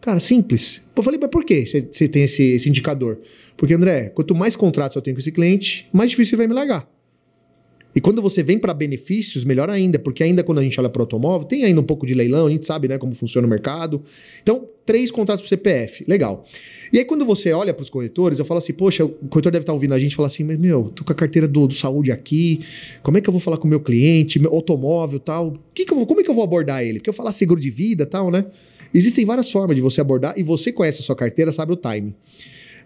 [0.00, 0.80] Cara, simples.
[0.94, 3.20] Eu falei, mas por que você tem esse, esse indicador?
[3.56, 6.54] Porque, André, quanto mais contratos eu tenho com esse cliente, mais difícil você vai me
[6.54, 6.88] largar.
[7.94, 11.02] E quando você vem para benefícios, melhor ainda, porque ainda quando a gente olha para
[11.02, 14.02] automóvel, tem ainda um pouco de leilão, a gente sabe né, como funciona o mercado.
[14.42, 16.44] Então, três contratos para CPF, legal.
[16.92, 19.62] E aí, quando você olha para os corretores, eu falo assim, poxa, o corretor deve
[19.62, 21.66] estar tá ouvindo a gente e fala assim, mas meu, tô com a carteira do,
[21.66, 22.60] do saúde aqui,
[23.02, 25.56] como é que eu vou falar com o meu cliente, meu automóvel tal?
[25.74, 26.98] Que que eu, como é que eu vou abordar ele?
[26.98, 28.44] Porque eu falar seguro de vida tal, né?
[28.94, 32.14] Existem várias formas de você abordar e você conhece a sua carteira, sabe o time.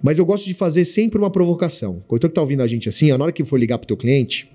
[0.02, 1.96] Mas eu gosto de fazer sempre uma provocação.
[1.96, 3.88] O corretor que está ouvindo a gente assim, na hora que for ligar para o
[3.88, 4.48] teu cliente,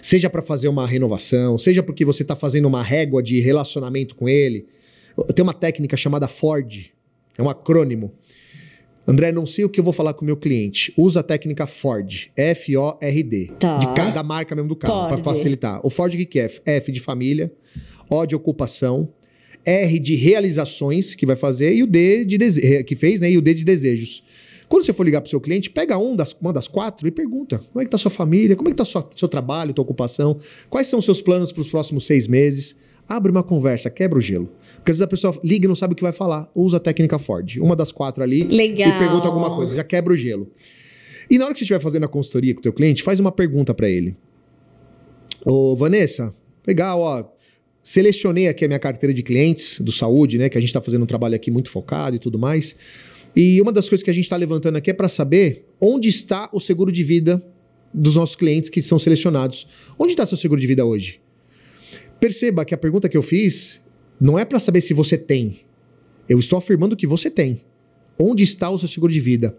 [0.00, 4.28] Seja para fazer uma renovação, seja porque você está fazendo uma régua de relacionamento com
[4.28, 4.66] ele.
[5.34, 6.90] Tem uma técnica chamada Ford,
[7.36, 8.12] é um acrônimo.
[9.06, 10.92] André, não sei o que eu vou falar com o meu cliente.
[10.94, 13.78] Usa a técnica Ford, F-O-R-D, tá.
[13.78, 15.80] de, da marca mesmo do carro, para facilitar.
[15.82, 16.50] O Ford o que é?
[16.66, 17.50] F de família,
[18.10, 19.08] O de ocupação,
[19.64, 22.84] R de realizações que vai fazer e o D de dese...
[22.84, 23.30] que fez, né?
[23.30, 24.22] E o D de desejos.
[24.68, 27.10] Quando você for ligar para o seu cliente, pega um das, uma das quatro e
[27.10, 30.36] pergunta: como é que está sua família, como é que está seu trabalho, tua ocupação,
[30.68, 32.76] quais são os seus planos para os próximos seis meses.
[33.08, 34.52] Abre uma conversa, quebra o gelo.
[34.76, 36.50] Porque às vezes a pessoa liga e não sabe o que vai falar.
[36.54, 37.56] Usa a técnica Ford.
[37.58, 38.44] Uma das quatro ali.
[38.44, 38.90] Legal.
[38.90, 39.74] E pergunta alguma coisa.
[39.74, 40.50] Já quebra o gelo.
[41.30, 43.32] E na hora que você estiver fazendo a consultoria com o teu cliente, faz uma
[43.32, 44.14] pergunta para ele.
[45.44, 46.34] Ô, Vanessa,
[46.66, 47.24] legal, ó.
[47.82, 50.50] selecionei aqui a minha carteira de clientes do saúde, né?
[50.50, 52.76] Que a gente está fazendo um trabalho aqui muito focado e tudo mais.
[53.34, 56.50] E uma das coisas que a gente está levantando aqui é para saber onde está
[56.52, 57.42] o seguro de vida
[57.92, 59.66] dos nossos clientes que são selecionados.
[59.98, 61.20] Onde está seu seguro de vida hoje?
[62.20, 63.80] Perceba que a pergunta que eu fiz
[64.20, 65.60] não é para saber se você tem.
[66.28, 67.62] Eu estou afirmando que você tem.
[68.18, 69.56] Onde está o seu seguro de vida?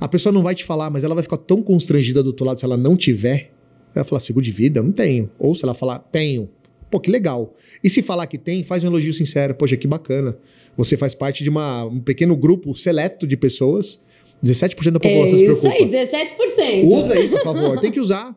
[0.00, 2.58] A pessoa não vai te falar, mas ela vai ficar tão constrangida do outro lado
[2.58, 3.52] se ela não tiver.
[3.94, 4.82] Ela vai falar, seguro de vida?
[4.82, 5.30] Não tenho.
[5.38, 6.48] Ou se ela falar, tenho.
[6.90, 7.54] Pô, que legal.
[7.84, 9.54] E se falar que tem, faz um elogio sincero.
[9.54, 10.36] Poxa, que bacana.
[10.76, 14.00] Você faz parte de uma, um pequeno grupo seleto de pessoas.
[14.42, 15.68] 17% da população é se preocupa.
[15.68, 16.84] Isso aí, 17%.
[16.86, 17.80] Usa isso, por favor.
[17.80, 18.34] tem que usar.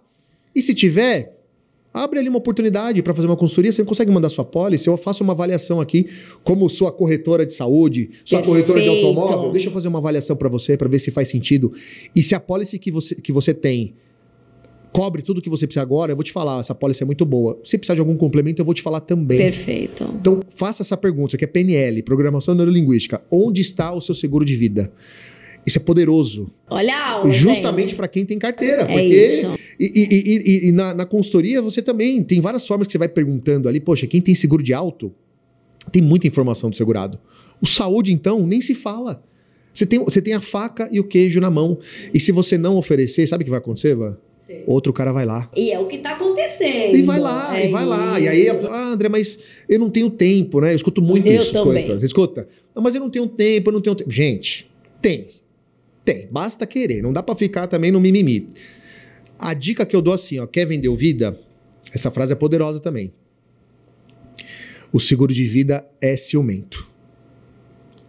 [0.53, 1.32] E se tiver,
[1.93, 5.23] Abre ali uma oportunidade para fazer uma consultoria, você consegue mandar sua pólice, eu faço
[5.23, 6.07] uma avaliação aqui,
[6.43, 8.45] como sua corretora de saúde, sua Perfeito.
[8.45, 11.71] corretora de automóvel, deixa eu fazer uma avaliação para você, para ver se faz sentido.
[12.15, 13.93] E se a pólice que você, que você tem
[14.93, 17.59] cobre tudo que você precisa agora, eu vou te falar, essa pólice é muito boa.
[17.63, 19.39] Se precisar de algum complemento, eu vou te falar também.
[19.39, 20.07] Perfeito.
[20.19, 23.19] Então, faça essa pergunta, que é PNL, Programação Neurolinguística.
[23.29, 24.93] Onde está o seu seguro de vida?
[25.65, 26.51] Isso é poderoso.
[26.69, 28.83] Olha a aula, Justamente para quem tem carteira.
[28.83, 29.59] É porque isso.
[29.79, 33.07] E, e, e, e na, na, consultoria você também tem várias formas que você vai
[33.07, 33.79] perguntando ali.
[33.79, 35.13] Poxa, quem tem seguro de auto
[35.91, 37.19] tem muita informação do segurado.
[37.61, 39.23] O saúde, então, nem se fala.
[39.73, 41.79] Você tem, você tem a faca e o queijo na mão.
[42.13, 44.17] E se você não oferecer, sabe o que vai acontecer, Van?
[44.67, 45.49] Outro cara vai lá.
[45.55, 46.95] E é o que está acontecendo.
[46.95, 47.89] E vai lá, é e vai isso.
[47.89, 48.19] lá.
[48.19, 50.73] E aí, ah, André, mas eu não tenho tempo, né?
[50.73, 51.53] Eu escuto muito eu isso.
[51.53, 52.47] Você escuta?
[52.75, 54.11] Mas eu não tenho tempo, eu não tenho tempo.
[54.11, 54.69] Gente,
[55.01, 55.27] tem.
[56.03, 58.49] Tem, basta querer, não dá para ficar também no mimimi.
[59.39, 61.39] A dica que eu dou assim, ó, quer vender vida?
[61.93, 63.13] Essa frase é poderosa também.
[64.91, 66.87] O seguro de vida é ciumento.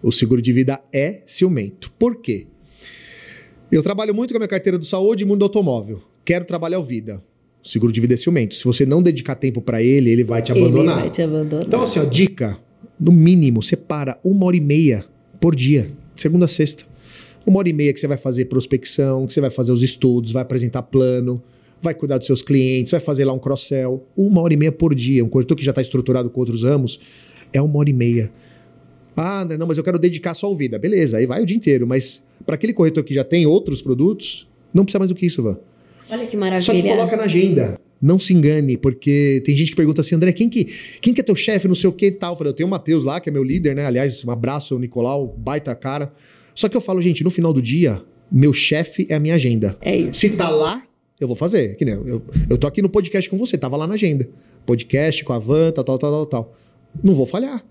[0.02, 1.90] O seguro de vida é ciumento.
[1.98, 2.46] Por quê?
[3.70, 6.02] Eu trabalho muito com a minha carteira do saúde e mundo automóvel.
[6.24, 7.22] Quero trabalhar o vida.
[7.64, 8.54] O seguro de vida é ciumento.
[8.54, 10.96] Se você não dedicar tempo para ele, ele vai te abandonar.
[10.96, 11.64] Ele vai te abandonar.
[11.66, 12.58] Então, assim, ó, dica:
[13.00, 15.04] no mínimo, separa uma hora e meia
[15.40, 16.93] por dia, segunda a sexta
[17.46, 20.32] uma hora e meia que você vai fazer prospecção, que você vai fazer os estudos,
[20.32, 21.42] vai apresentar plano,
[21.82, 24.06] vai cuidar dos seus clientes, vai fazer lá um cross-sell.
[24.16, 25.24] Uma hora e meia por dia.
[25.24, 26.98] Um corretor que já está estruturado com outros ramos
[27.52, 28.32] é uma hora e meia.
[29.16, 30.78] Ah, não, mas eu quero dedicar só ao vida.
[30.78, 31.86] Beleza, aí vai o dia inteiro.
[31.86, 35.42] Mas para aquele corretor que já tem outros produtos, não precisa mais do que isso,
[35.42, 35.56] Van.
[36.10, 36.64] Olha que maravilha.
[36.64, 37.80] Só que coloca na agenda.
[38.02, 40.64] Não se engane, porque tem gente que pergunta assim, André, quem que,
[41.00, 42.32] quem que é teu chefe, não sei o que e tal.
[42.32, 43.86] Eu falei, eu tenho o Matheus lá, que é meu líder, né?
[43.86, 46.12] Aliás, um abraço, o Nicolau, baita cara.
[46.54, 49.76] Só que eu falo, gente, no final do dia, meu chefe é a minha agenda.
[49.80, 50.20] É isso.
[50.20, 50.82] Se tá lá,
[51.20, 51.76] eu vou fazer.
[51.76, 54.28] Que nem eu, eu tô aqui no podcast com você, tava lá na agenda.
[54.64, 56.54] Podcast com a Van, tal, tal, tal, tal, tal.
[57.02, 57.64] Não vou falhar.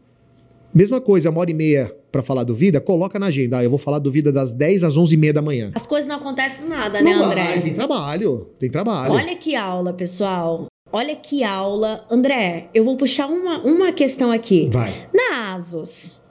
[0.74, 3.58] Mesma coisa, uma hora e meia para falar do Vida, coloca na agenda.
[3.58, 5.72] Ah, eu vou falar do Vida das 10 às 11 e meia da manhã.
[5.76, 7.44] As coisas não acontecem nada, não né, André?
[7.44, 9.14] Vai, tem trabalho, tem trabalho.
[9.14, 10.68] Olha que aula, pessoal.
[10.92, 12.06] Olha que aula.
[12.10, 14.70] André, eu vou puxar uma, uma questão aqui.
[14.72, 15.08] Vai.
[15.14, 16.22] Na ASUS,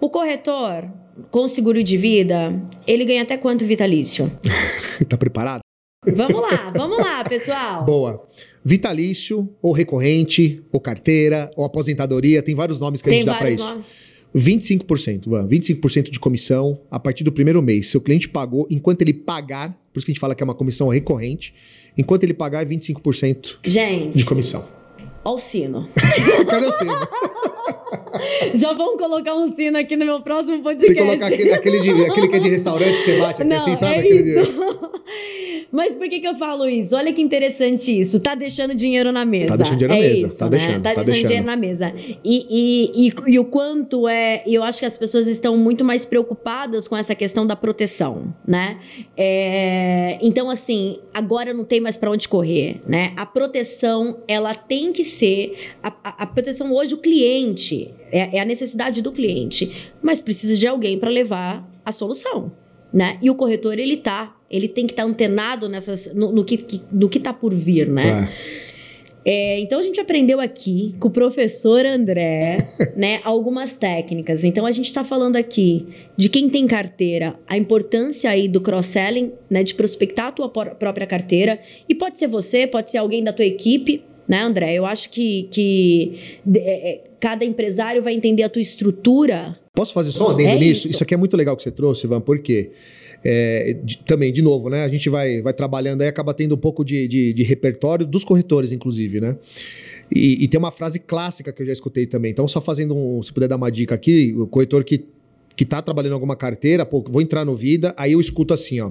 [0.00, 0.90] o corretor
[1.30, 4.30] com seguro de vida, ele ganha até quanto vitalício?
[5.08, 5.60] tá preparado?
[6.06, 7.84] Vamos lá, vamos lá, pessoal.
[7.84, 8.26] Boa.
[8.64, 13.34] Vitalício, ou recorrente, ou carteira, ou aposentadoria, tem vários nomes que tem a gente dá
[13.36, 13.64] para isso.
[13.64, 13.84] Nomes.
[14.34, 17.90] 25%, 25% de comissão a partir do primeiro mês.
[17.90, 20.54] Seu cliente pagou, enquanto ele pagar, por isso que a gente fala que é uma
[20.54, 21.52] comissão recorrente,
[21.98, 24.66] enquanto ele pagar é 25% gente, de comissão.
[25.24, 25.88] Olha o sino.
[26.48, 26.92] Cadê o sino?
[28.54, 30.94] Já vamos colocar um sino aqui no meu próximo podcast.
[30.94, 33.50] Tem que colocar aquele, aquele, de, aquele que é de restaurante que você bate aqui
[33.50, 34.08] Não, assim, sabe?
[34.08, 34.22] É.
[34.22, 34.34] De...
[35.72, 36.96] Mas por que, que eu falo isso?
[36.96, 38.20] Olha que interessante isso.
[38.20, 39.48] Tá deixando dinheiro na mesa.
[39.48, 40.26] Tá deixando dinheiro é na mesa.
[40.26, 40.50] Isso, tá né?
[40.50, 40.82] deixando.
[40.82, 41.26] Tá, tá deixando deixando.
[41.28, 41.94] dinheiro na mesa.
[42.24, 44.42] E, e, e, e, o quanto é.
[44.46, 48.80] Eu acho que as pessoas estão muito mais preocupadas com essa questão da proteção, né?
[49.16, 53.12] É, então, assim, agora não tem mais para onde correr, né?
[53.16, 55.56] A proteção, ela tem que ser.
[55.82, 57.94] A, a, a proteção hoje, o cliente.
[58.10, 59.92] É, é a necessidade do cliente.
[60.02, 62.52] Mas precisa de alguém para levar a solução.
[62.92, 63.18] Né?
[63.22, 66.82] E o corretor, ele tá, ele tem que estar tá antenado nessas, no, no, que,
[66.90, 68.28] no que tá por vir, né?
[68.56, 68.70] É.
[69.24, 72.56] É, então a gente aprendeu aqui com o professor André,
[72.96, 74.44] né, algumas técnicas.
[74.44, 79.32] Então a gente está falando aqui de quem tem carteira, a importância aí do cross-selling,
[79.48, 81.58] né, de prospectar a tua própria carteira.
[81.88, 84.74] E pode ser você, pode ser alguém da tua equipe, né, André?
[84.74, 90.28] Eu acho que, que é, cada empresário vai entender a tua estrutura Posso fazer só
[90.28, 90.86] um adendo é nisso?
[90.86, 90.94] Isso.
[90.94, 92.70] isso aqui é muito legal que você trouxe, Ivan, porque
[93.24, 94.84] é, de, também, de novo, né?
[94.84, 98.24] A gente vai, vai trabalhando aí, acaba tendo um pouco de, de, de repertório dos
[98.24, 99.36] corretores, inclusive, né?
[100.14, 102.32] E, e, tem uma frase clássica que eu já escutei também.
[102.32, 103.22] Então, só fazendo um.
[103.22, 105.04] Se puder dar uma dica aqui, o corretor que,
[105.54, 108.90] que tá trabalhando alguma carteira, pô, vou entrar no vida, aí eu escuto assim, ó.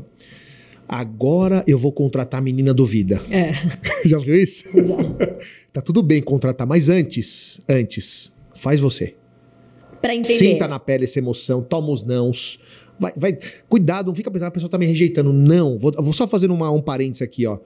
[0.91, 3.21] Agora eu vou contratar a menina do vida.
[3.29, 3.51] É.
[4.09, 4.65] Já viu isso?
[4.73, 4.97] Já.
[5.71, 9.13] Tá tudo bem contratar, mas antes, antes, faz você.
[10.01, 10.33] Pra entender.
[10.33, 12.59] Sinta na pele essa emoção, toma os nãos.
[12.99, 13.37] Vai, vai,
[13.69, 15.31] cuidado, não fica pensando, a pessoa tá me rejeitando.
[15.31, 17.59] Não, vou, vou só fazer uma, um parênteses aqui, ó.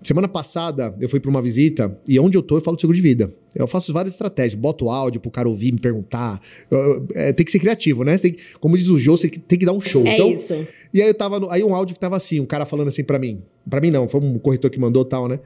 [0.00, 2.96] Semana passada eu fui para uma visita e onde eu tô eu falo de seguro
[2.96, 3.34] de vida.
[3.54, 6.40] Eu faço várias estratégias, boto áudio pro cara ouvir, me perguntar.
[6.70, 8.16] Eu- eu- é, tem que ser criativo, né?
[8.16, 10.06] Tem como diz o Jô, você tem que dar um show.
[10.06, 10.54] É então, isso.
[10.94, 13.02] e aí eu tava no- aí um áudio que tava assim, um cara falando assim
[13.02, 13.42] pra mim.
[13.68, 15.40] Pra mim não, foi um corretor que mandou tal, né?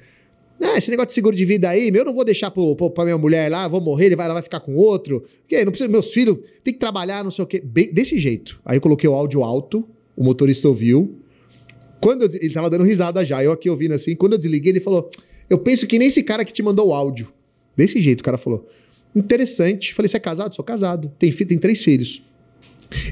[0.61, 2.89] Ah, esse negócio de seguro de vida aí, meu, eu não vou deixar pro, pro,
[2.91, 5.25] pra minha mulher lá, vou morrer, ele vai, ela vai ficar com outro.
[5.41, 7.61] Porque não precisa, meus filhos tem que trabalhar, não sei o quê.
[7.65, 8.61] Bem, desse jeito.
[8.65, 11.19] Aí eu coloquei o áudio alto, o motorista ouviu.
[12.03, 14.17] Quando eu ele tava dando risada já, eu aqui ouvindo assim.
[14.17, 15.09] Quando eu desliguei, ele falou:
[15.49, 17.33] Eu penso que nem esse cara que te mandou o áudio.
[17.77, 18.69] Desse jeito, o cara falou.
[19.15, 19.95] Interessante.
[19.95, 20.55] Falei: Você é casado?
[20.57, 21.13] Sou casado.
[21.17, 22.21] Tem, tem três filhos.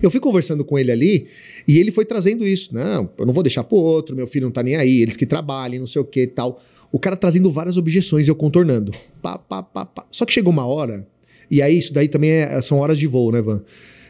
[0.02, 1.28] Eu fui conversando com ele ali
[1.66, 2.74] e ele foi trazendo isso.
[2.74, 5.24] Não, eu não vou deixar pro outro, meu filho não tá nem aí, eles que
[5.24, 6.60] trabalhem, não sei o que e tal.
[6.92, 8.92] O cara trazendo várias objeções eu contornando.
[9.22, 10.06] Pá, pá, pá, pá.
[10.10, 11.06] Só que chegou uma hora,
[11.50, 13.62] e aí isso daí também é- são horas de voo, né, Van?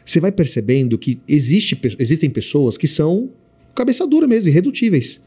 [0.03, 3.31] Você vai percebendo que existe, existem pessoas que são
[3.73, 5.19] cabeça dura mesmo, irredutíveis.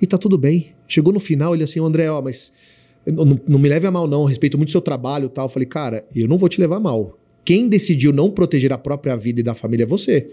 [0.00, 0.74] E tá tudo bem.
[0.88, 2.52] Chegou no final, ele assim, "Ô, André, ó, mas
[3.06, 4.24] não, não- me leve a mal, não.
[4.24, 5.46] Respeito muito o seu trabalho e tal.
[5.46, 7.18] Eu falei, cara, eu não vou te levar a mal.
[7.44, 10.28] Quem decidiu não proteger a própria vida e da família é você.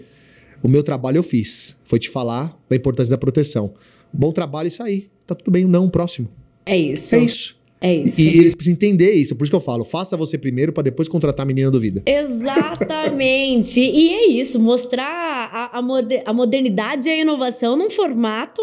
[0.62, 1.76] O meu trabalho eu fiz.
[1.86, 3.74] Foi te falar da importância da proteção.
[4.12, 5.08] Bom trabalho isso aí.
[5.26, 6.28] Tá tudo bem, não, próximo.
[6.66, 7.14] É isso.
[7.14, 7.56] É isso.
[7.86, 8.18] É isso.
[8.18, 9.36] e eles precisam entender isso.
[9.36, 12.02] Por isso que eu falo, faça você primeiro pra depois contratar a menina do vida.
[12.06, 13.80] Exatamente.
[13.80, 15.04] e é isso, mostrar
[15.52, 18.62] a, a, moder- a modernidade e a inovação num formato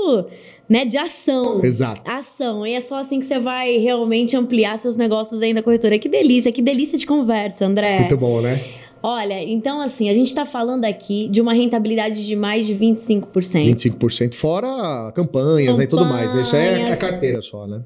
[0.67, 1.63] né, de ação.
[1.63, 2.01] Exato.
[2.10, 2.65] Ação.
[2.65, 5.99] E é só assim que você vai realmente ampliar seus negócios dentro da corretora.
[5.99, 7.99] Que delícia, que delícia de conversa, André.
[7.99, 8.63] Muito bom, né?
[9.03, 13.25] Olha, então assim, a gente tá falando aqui de uma rentabilidade de mais de 25%.
[13.29, 16.34] 25% fora campanhas né, e tudo mais.
[16.36, 16.97] Isso é a Campanhas.
[16.99, 17.81] carteira só, né?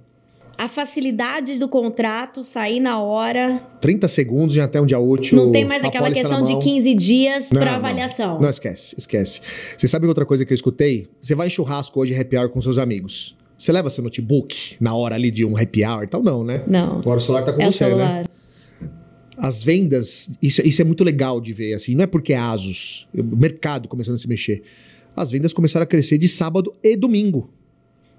[0.57, 3.61] A facilidade do contrato, sair na hora.
[3.81, 5.37] 30 segundos e até um dia útil.
[5.37, 6.61] Não tem mais aquela questão de mão.
[6.61, 7.77] 15 dias Não, para não.
[7.77, 8.39] avaliação.
[8.39, 9.41] Não, esquece, esquece.
[9.77, 11.07] Você sabe outra coisa que eu escutei?
[11.19, 13.35] Você vai em churrasco hoje, happy hour com seus amigos.
[13.57, 16.23] Você leva seu notebook na hora ali de um happy hour e tal?
[16.23, 16.63] Não, né?
[16.67, 16.99] Não.
[16.99, 17.89] Agora o celular tá com É você, né?
[17.89, 18.25] celular.
[19.37, 23.05] As vendas, isso, isso é muito legal de ver, assim, não é porque é Asus,
[23.13, 24.63] o mercado começando a se mexer.
[25.13, 27.49] As vendas começaram a crescer de sábado e domingo.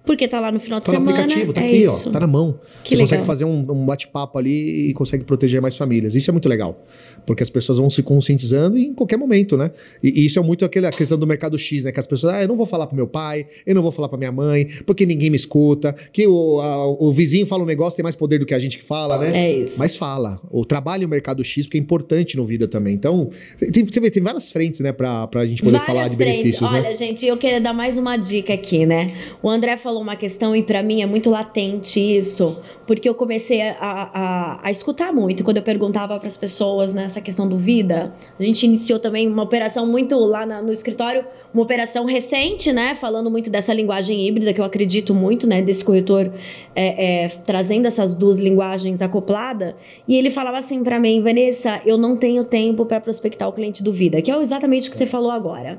[0.06, 1.18] Porque tá lá no final de Tá no semana.
[1.20, 2.08] aplicativo, tá é aqui, isso.
[2.08, 2.60] ó, tá na mão.
[2.84, 3.06] Que Você legal.
[3.08, 6.14] consegue fazer um, um bate-papo ali e consegue proteger mais famílias.
[6.14, 6.82] Isso é muito legal,
[7.26, 9.70] porque as pessoas vão se conscientizando em qualquer momento, né?
[10.02, 11.92] E, e isso é muito aquela questão do mercado X, né?
[11.92, 14.08] Que as pessoas, ah, eu não vou falar pro meu pai, eu não vou falar
[14.08, 17.96] pra minha mãe, porque ninguém me escuta, que o, a- o vizinho fala um negócio
[17.96, 19.36] tem mais poder do que a gente que fala, né?
[19.46, 19.74] É isso.
[19.78, 20.40] Mas fala.
[20.50, 22.94] O trabalho e o mercado X, porque é importante no vida também.
[22.94, 23.28] Então,
[23.72, 26.34] tem, você vê, tem várias frentes, né, pra, pra gente poder Várias falar de frentes.
[26.42, 26.96] benefícios, Olha, né?
[26.96, 29.14] gente, eu queria dar mais uma dica aqui, né?
[29.42, 33.60] O André falou uma questão e pra mim é muito latente isso, porque eu comecei
[33.62, 38.12] a, a, a escutar muito quando eu perguntava para as pessoas nessa questão do vida.
[38.38, 42.94] A gente iniciou também uma operação muito lá na- no escritório, uma operação recente, né?
[42.94, 45.62] Falando muito dessa linguagem híbrida que eu acredito muito, né?
[45.62, 46.30] Desse corretor
[46.74, 49.74] é, é, trazendo essas duas linguagens acopladas.
[50.06, 53.82] E ele falava assim pra mim, Vanessa, eu não tenho tempo para prospectar o cliente
[53.82, 55.78] do vida, que é exatamente o que você falou agora.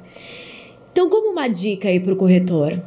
[0.91, 2.81] Então, como uma dica aí para o corretor,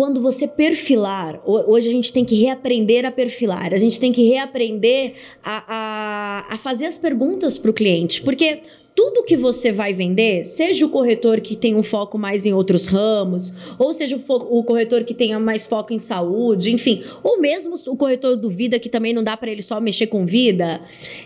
[0.00, 4.10] quando você perfilar, ho- hoje a gente tem que reaprender a perfilar, a gente tem
[4.10, 5.12] que reaprender
[5.44, 8.60] a, a, a fazer as perguntas para o cliente, porque
[8.94, 12.86] tudo que você vai vender, seja o corretor que tem um foco mais em outros
[12.86, 17.74] ramos, ou seja o, o corretor que tenha mais foco em saúde, enfim, ou mesmo
[17.86, 20.80] o corretor do vida que também não dá para ele só mexer com vida,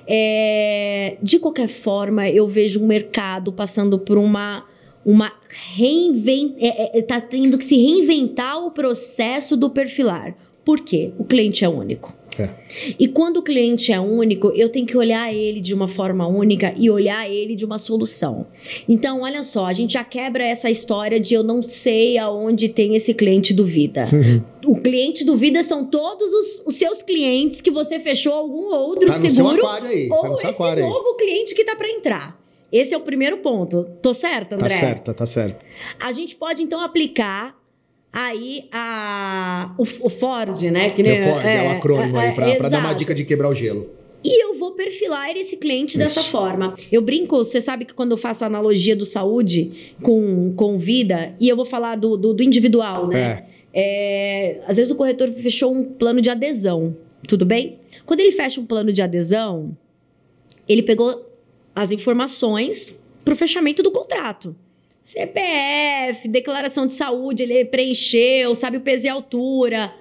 [0.05, 4.65] é, de qualquer forma eu vejo um mercado passando por uma
[5.05, 5.33] uma
[5.75, 6.55] reinvent...
[6.59, 10.35] é, é, tá tendo que se reinventar o processo do perfilar.
[10.65, 11.13] Por quê?
[11.19, 12.15] O cliente é único.
[12.39, 12.51] É.
[12.99, 16.75] E quando o cliente é único, eu tenho que olhar ele de uma forma única
[16.77, 18.47] e olhar ele de uma solução.
[18.89, 22.97] Então, olha só, a gente já quebra essa história de eu não sei aonde tem
[22.97, 24.09] esse cliente do vida.
[24.67, 29.07] o cliente do vida são todos os, os seus clientes que você fechou algum outro
[29.07, 30.81] Tá seguro tá ou esse aí.
[30.81, 32.44] novo cliente que tá para entrar.
[32.75, 33.85] Esse é o primeiro ponto.
[34.03, 34.77] Tô certa, Tá André?
[34.77, 35.65] certo, tá certo.
[36.01, 37.57] A gente pode então aplicar
[38.13, 40.91] aí a, o, o Ford, né?
[40.91, 43.55] Que, É, Ford, é, o acrônimo aí, pra, pra dar uma dica de quebrar o
[43.55, 43.89] gelo.
[44.25, 46.31] E eu vou perfilar esse cliente dessa Isso.
[46.31, 46.75] forma.
[46.91, 51.37] Eu brinco, você sabe que quando eu faço a analogia do saúde com, com vida,
[51.39, 53.45] e eu vou falar do, do, do individual, né?
[53.73, 56.97] É, às vezes o corretor fechou um plano de adesão,
[57.29, 57.79] tudo bem?
[58.05, 59.77] Quando ele fecha um plano de adesão,
[60.69, 61.34] ele pegou
[61.75, 62.95] as informações
[63.25, 64.55] para o fechamento do contrato.
[65.03, 69.93] CPF, declaração de saúde, ele preencheu, sabe o peso e altura.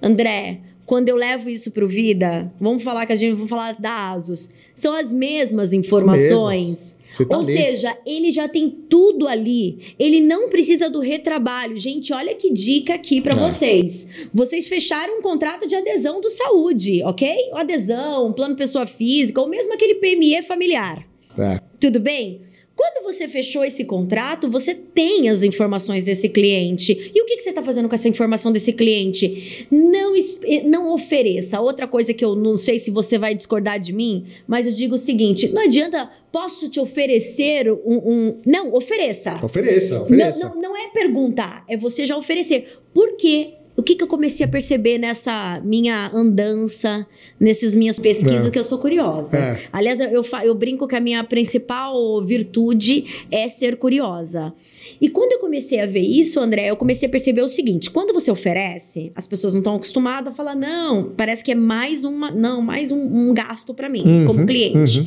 [0.00, 3.72] André, quando eu levo isso para o Vida, vamos falar que a gente vai falar
[3.74, 6.96] da ASUS, são as mesmas informações.
[7.16, 7.56] Tá Ou ali.
[7.56, 9.94] seja, ele já tem tudo ali.
[9.98, 11.76] Ele não precisa do retrabalho.
[11.78, 13.50] Gente, olha que dica aqui para é.
[13.50, 14.06] vocês.
[14.32, 17.50] Vocês fecharam um contrato de adesão do saúde, ok?
[17.54, 21.07] Adesão, plano pessoa física, ou mesmo aquele PME familiar.
[21.38, 21.60] É.
[21.78, 22.42] Tudo bem?
[22.78, 27.10] Quando você fechou esse contrato, você tem as informações desse cliente.
[27.12, 29.66] E o que, que você está fazendo com essa informação desse cliente?
[29.68, 31.60] Não, eh, não ofereça.
[31.60, 34.94] Outra coisa que eu não sei se você vai discordar de mim, mas eu digo
[34.94, 37.96] o seguinte: não adianta, posso te oferecer um.
[37.96, 38.36] um...
[38.46, 39.44] Não, ofereça.
[39.44, 40.38] Ofereça, ofereça.
[40.38, 42.78] Não, não, não é perguntar, é você já oferecer.
[42.94, 43.54] Por quê?
[43.78, 47.06] O que, que eu comecei a perceber nessa minha andança,
[47.38, 48.50] nessas minhas pesquisas, é.
[48.50, 49.38] que eu sou curiosa.
[49.38, 49.62] É.
[49.72, 54.52] Aliás, eu, eu brinco que a minha principal virtude é ser curiosa.
[55.00, 58.12] E quando eu comecei a ver isso, André, eu comecei a perceber o seguinte: quando
[58.12, 62.32] você oferece, as pessoas não estão acostumadas a falar, não, parece que é mais uma,
[62.32, 64.98] não, mais um, um gasto para mim, uhum, como cliente.
[64.98, 65.06] Uhum.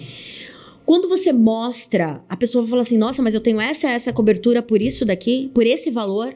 [0.86, 4.82] Quando você mostra, a pessoa fala assim: nossa, mas eu tenho essa essa cobertura por
[4.82, 6.34] isso daqui, por esse valor.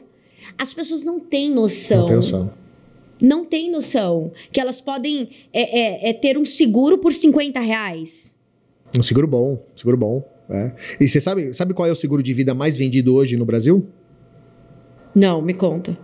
[0.58, 1.98] As pessoas não têm noção.
[1.98, 2.50] Não tem noção.
[3.20, 8.34] Não tem noção que elas podem é, é, é ter um seguro por 50 reais.
[8.96, 10.36] Um seguro bom, seguro bom.
[10.48, 10.72] É.
[11.00, 13.86] E você sabe, sabe qual é o seguro de vida mais vendido hoje no Brasil?
[15.14, 15.98] Não, me conta.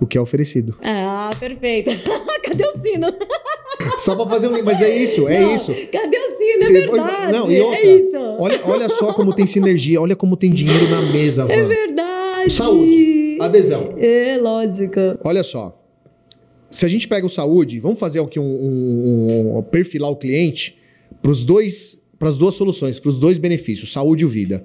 [0.00, 0.76] O que é oferecido.
[0.82, 1.90] Ah, perfeito.
[2.44, 3.06] Cadê o sino?
[3.98, 4.62] Só pra fazer um.
[4.62, 5.74] Mas é isso, é não, isso.
[5.90, 6.64] Cadê o sino?
[6.64, 7.32] É verdade.
[7.32, 8.16] Não, e outra, é isso.
[8.38, 11.46] Olha, olha só como tem sinergia, olha como tem dinheiro na mesa.
[11.48, 12.50] É verdade.
[12.50, 13.19] Saúde
[13.50, 13.94] adesão.
[13.98, 15.00] É, lógico.
[15.22, 15.76] Olha só.
[16.70, 20.78] Se a gente pega o saúde, vamos fazer aqui um, um, um perfilar o cliente
[21.20, 24.62] para os dois para as duas soluções, para os dois benefícios, saúde e vida.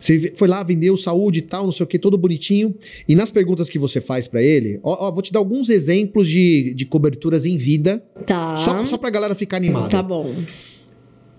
[0.00, 2.76] Você foi lá, vendeu saúde e tal, não sei o que, todo bonitinho.
[3.08, 6.28] E nas perguntas que você faz para ele, ó, ó, vou te dar alguns exemplos
[6.28, 7.98] de, de coberturas em vida.
[8.24, 8.56] Tá.
[8.56, 9.88] Só, só para a galera ficar animada.
[9.88, 10.32] Tá bom.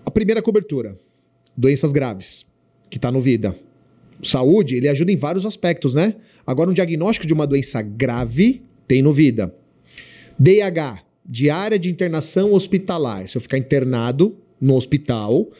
[0.04, 0.98] A primeira cobertura,
[1.56, 2.44] doenças graves,
[2.90, 3.56] que está no vida.
[4.24, 6.14] Saúde, ele ajuda em vários aspectos, né?
[6.46, 9.54] Agora, um diagnóstico de uma doença grave tem no vida.
[10.38, 13.28] DH, diária de internação hospitalar.
[13.28, 15.50] Se eu ficar internado no hospital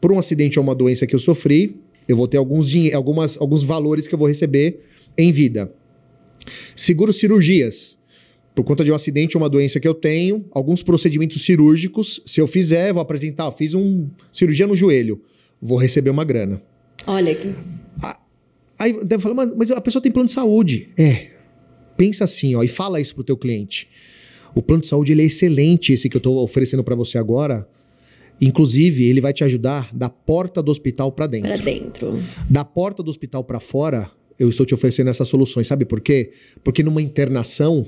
[0.00, 1.76] por um acidente ou uma doença que eu sofri,
[2.08, 4.80] eu vou ter alguns, algumas, alguns valores que eu vou receber
[5.16, 5.72] em vida.
[6.74, 7.98] Seguro cirurgias.
[8.54, 12.38] Por conta de um acidente ou uma doença que eu tenho, alguns procedimentos cirúrgicos, se
[12.38, 15.22] eu fizer, vou apresentar, eu fiz uma cirurgia no joelho,
[15.60, 16.60] vou receber uma grana.
[17.06, 17.54] Olha aqui.
[18.82, 20.88] Aí deve falar, mas a pessoa tem plano de saúde.
[20.98, 21.28] É.
[21.96, 23.88] Pensa assim, ó, e fala isso pro teu cliente.
[24.56, 27.64] O plano de saúde ele é excelente, esse que eu estou oferecendo para você agora.
[28.40, 31.48] Inclusive, ele vai te ajudar da porta do hospital para dentro.
[31.48, 32.20] Para dentro.
[32.50, 35.68] Da porta do hospital para fora, eu estou te oferecendo essas soluções.
[35.68, 36.32] Sabe por quê?
[36.64, 37.86] Porque numa internação,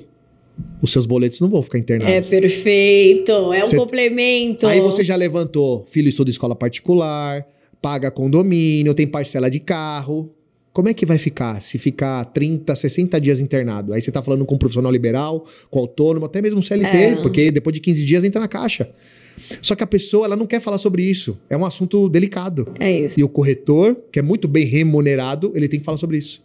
[0.81, 2.33] os seus boletos não vão ficar internados.
[2.33, 3.77] É perfeito, é um você...
[3.77, 4.65] complemento.
[4.65, 7.45] Aí você já levantou, filho estuda escola particular,
[7.83, 10.33] paga condomínio, tem parcela de carro.
[10.75, 13.93] Como é que vai ficar se ficar 30, 60 dias internado?
[13.93, 17.17] Aí você está falando com um profissional liberal, com autônomo, até mesmo CLT, é.
[17.23, 18.91] porque depois de 15 dias entra na caixa.
[19.63, 21.39] Só que a pessoa ela não quer falar sobre isso.
[21.49, 22.73] É um assunto delicado.
[22.81, 23.21] É isso.
[23.21, 26.43] E o corretor, que é muito bem remunerado, ele tem que falar sobre isso.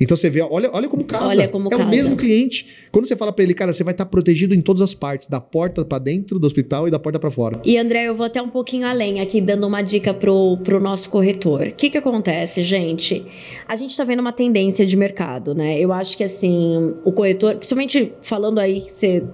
[0.00, 1.26] Então você vê, olha, olha como casa.
[1.26, 1.84] Olha como é casa.
[1.84, 2.66] o mesmo cliente.
[2.90, 5.28] Quando você fala para ele, cara, você vai estar tá protegido em todas as partes,
[5.28, 7.60] da porta para dentro do hospital e da porta para fora.
[7.64, 11.08] E André, eu vou até um pouquinho além aqui, dando uma dica pro, pro nosso
[11.10, 11.68] corretor.
[11.68, 13.24] O que que acontece, gente?
[13.66, 15.78] A gente está vendo uma tendência de mercado, né?
[15.78, 19.24] Eu acho que assim, o corretor, principalmente falando aí que você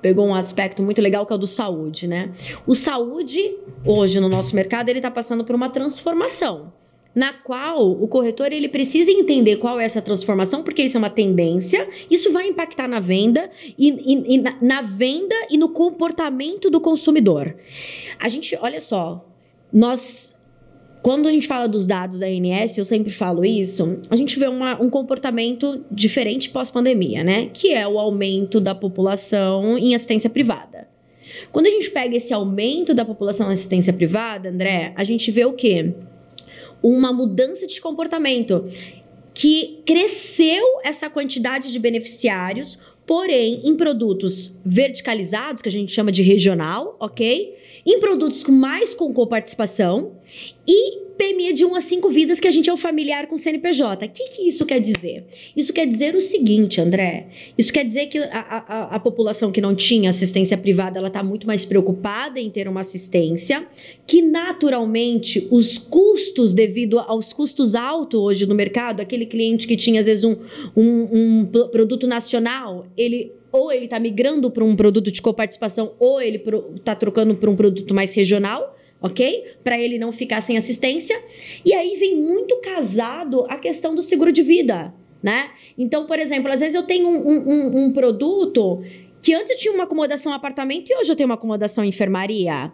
[0.00, 2.30] pegou um aspecto muito legal que é o do saúde, né?
[2.66, 6.72] O saúde, hoje no nosso mercado, ele está passando por uma transformação
[7.14, 11.10] na qual o corretor ele precisa entender qual é essa transformação, porque isso é uma
[11.10, 16.70] tendência, isso vai impactar na venda e, e, e na, na, venda e no comportamento
[16.70, 17.56] do consumidor.
[18.20, 19.26] A gente, olha só,
[19.72, 20.36] nós
[21.02, 24.48] quando a gente fala dos dados da ANS, eu sempre falo isso, a gente vê
[24.48, 27.50] uma, um comportamento diferente pós-pandemia, né?
[27.52, 30.88] Que é o aumento da população em assistência privada.
[31.52, 35.44] Quando a gente pega esse aumento da população em assistência privada, André, a gente vê
[35.44, 35.94] o quê?
[36.82, 38.64] Uma mudança de comportamento
[39.34, 46.22] que cresceu essa quantidade de beneficiários, porém em produtos verticalizados, que a gente chama de
[46.22, 47.56] regional, ok?
[47.86, 50.17] Em produtos com mais com coparticipação
[50.66, 54.06] E PME de 1 a 5 vidas que a gente é o familiar com CNPJ.
[54.06, 55.26] O que, que isso quer dizer?
[55.56, 57.26] Isso quer dizer o seguinte, André.
[57.58, 61.22] Isso quer dizer que a, a, a população que não tinha assistência privada, ela está
[61.22, 63.66] muito mais preocupada em ter uma assistência,
[64.06, 70.00] que naturalmente os custos, devido aos custos altos hoje no mercado, aquele cliente que tinha
[70.00, 70.36] às vezes um,
[70.76, 76.20] um, um produto nacional, ele ou ele está migrando para um produto de coparticipação, ou
[76.20, 76.40] ele
[76.76, 79.56] está trocando para um produto mais regional ok?
[79.62, 81.20] Para ele não ficar sem assistência.
[81.64, 84.92] E aí vem muito casado a questão do seguro de vida,
[85.22, 85.50] né?
[85.76, 88.82] Então, por exemplo, às vezes eu tenho um, um, um produto
[89.22, 92.72] que antes eu tinha uma acomodação apartamento e hoje eu tenho uma acomodação enfermaria.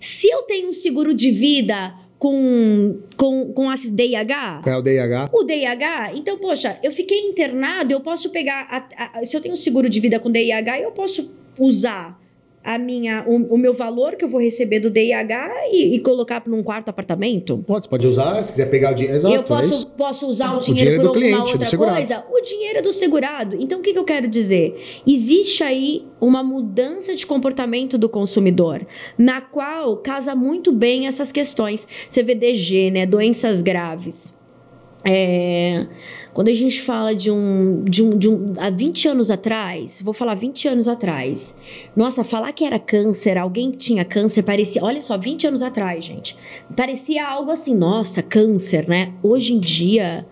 [0.00, 4.62] Se eu tenho um seguro de vida com, com, com a DIH.
[4.66, 5.30] É o DIH.
[5.32, 8.66] O DIH, então, poxa, eu fiquei internado, eu posso pegar.
[8.96, 12.18] A, a, se eu tenho um seguro de vida com DIH, eu posso usar
[12.64, 16.42] a minha, o, o, meu valor que eu vou receber do DIH e, e colocar
[16.46, 17.62] num quarto apartamento?
[17.66, 19.16] Pode, pode usar, se quiser pegar o dinheiro.
[19.16, 22.24] Exato, eu posso, é posso usar o dinheiro, o dinheiro por alguma cliente, outra coisa?
[22.30, 23.56] O dinheiro é do segurado.
[23.60, 25.02] Então, o que, que eu quero dizer?
[25.06, 28.86] Existe aí uma mudança de comportamento do consumidor,
[29.18, 31.86] na qual casa muito bem essas questões.
[32.08, 33.04] CVDG, né?
[33.04, 34.32] Doenças graves.
[35.04, 35.86] É
[36.34, 38.52] quando a gente fala de um, de um, de um.
[38.58, 41.56] Há 20 anos atrás, vou falar 20 anos atrás.
[41.94, 44.82] Nossa, falar que era câncer, alguém que tinha câncer, parecia.
[44.82, 46.36] Olha só, 20 anos atrás, gente.
[46.76, 49.14] Parecia algo assim, nossa, câncer, né?
[49.22, 50.26] Hoje em dia,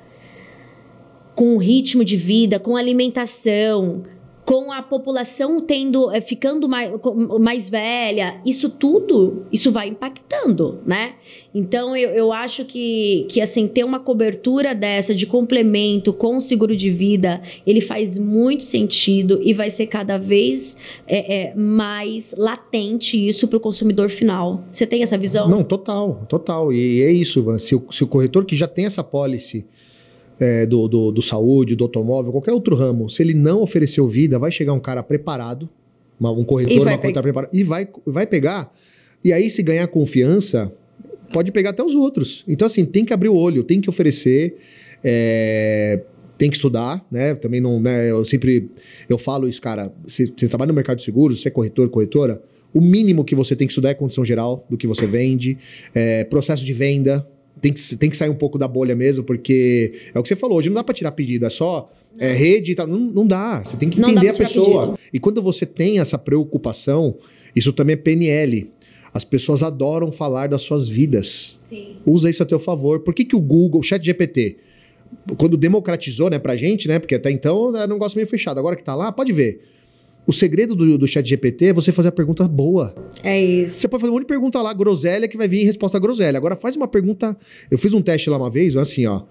[1.36, 4.02] com o ritmo de vida, com alimentação,
[4.44, 6.90] com a população tendo é, ficando mais,
[7.38, 11.14] mais velha, isso tudo, isso vai impactando, né?
[11.54, 16.40] Então eu, eu acho que, que assim, ter uma cobertura dessa de complemento com o
[16.40, 20.76] seguro de vida, ele faz muito sentido e vai ser cada vez
[21.06, 24.64] é, é, mais latente isso para o consumidor final.
[24.72, 25.48] Você tem essa visão?
[25.48, 26.72] Não, total, total.
[26.72, 29.64] E é isso, se o, se o corretor que já tem essa policy
[30.42, 34.40] é, do, do, do, saúde, do automóvel, qualquer outro ramo, se ele não ofereceu vida,
[34.40, 35.68] vai chegar um cara preparado,
[36.18, 38.72] uma, um corretor, uma conta preparada, e vai, vai pegar.
[39.22, 40.72] E aí, se ganhar confiança,
[41.32, 42.44] pode pegar até os outros.
[42.48, 44.56] Então, assim, tem que abrir o olho, tem que oferecer.
[45.04, 46.00] É,
[46.36, 47.36] tem que estudar, né?
[47.36, 48.10] Também não, né?
[48.10, 48.68] Eu sempre
[49.08, 49.92] eu falo isso, cara.
[50.08, 52.42] Você, você trabalha no mercado de seguros, você é corretor, corretora,
[52.74, 55.56] o mínimo que você tem que estudar é condição geral do que você vende,
[55.94, 57.24] é, processo de venda,
[57.60, 60.36] tem que, tem que sair um pouco da bolha mesmo, porque é o que você
[60.36, 62.86] falou, hoje não dá para tirar pedido, é só é, rede e tal.
[62.86, 63.62] Não, não dá.
[63.64, 64.86] Você tem que entender a pessoa.
[64.86, 64.98] Pedido.
[65.12, 67.16] E quando você tem essa preocupação,
[67.54, 68.70] isso também é PNL.
[69.14, 71.58] As pessoas adoram falar das suas vidas.
[71.62, 71.96] Sim.
[72.06, 73.00] Usa isso a teu favor.
[73.00, 74.56] Por que, que o Google, o Chat GPT,
[75.36, 76.98] quando democratizou, né, pra gente, né?
[76.98, 78.58] Porque até então era um negócio meio fechado.
[78.58, 79.62] Agora que tá lá, pode ver.
[80.26, 82.94] O segredo do, do chat GPT é você fazer a pergunta boa.
[83.24, 83.80] É isso.
[83.80, 86.00] Você pode fazer um monte de pergunta lá, groselha, que vai vir em resposta a
[86.00, 86.36] groselha.
[86.36, 87.36] Agora faz uma pergunta.
[87.70, 89.22] Eu fiz um teste lá uma vez, assim, ó.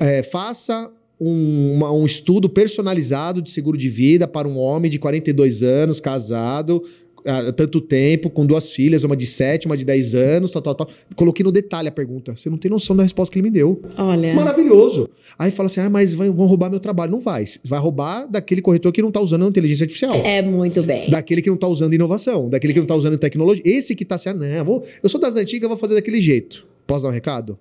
[0.00, 0.90] É, faça
[1.20, 6.00] um, uma, um estudo personalizado de seguro de vida para um homem de 42 anos,
[6.00, 6.82] casado,
[7.28, 10.74] há tanto tempo, com duas filhas, uma de 7, uma de 10 anos, tal, tal,
[10.74, 10.88] tal.
[11.14, 12.34] Coloquei no detalhe a pergunta.
[12.34, 13.82] Você não tem noção da resposta que ele me deu.
[13.96, 14.34] Olha.
[14.34, 15.08] Maravilhoso.
[15.38, 17.12] Aí fala assim: ah, mas vão roubar meu trabalho.
[17.12, 17.44] Não vai.
[17.64, 20.14] Vai roubar daquele corretor que não está usando a inteligência artificial.
[20.14, 21.10] É muito bem.
[21.10, 23.62] Daquele que não está usando inovação, daquele que não está usando tecnologia.
[23.64, 26.66] Esse que está assim, ah, não, vou, eu sou das antigas, vou fazer daquele jeito.
[26.86, 27.58] Posso dar um recado?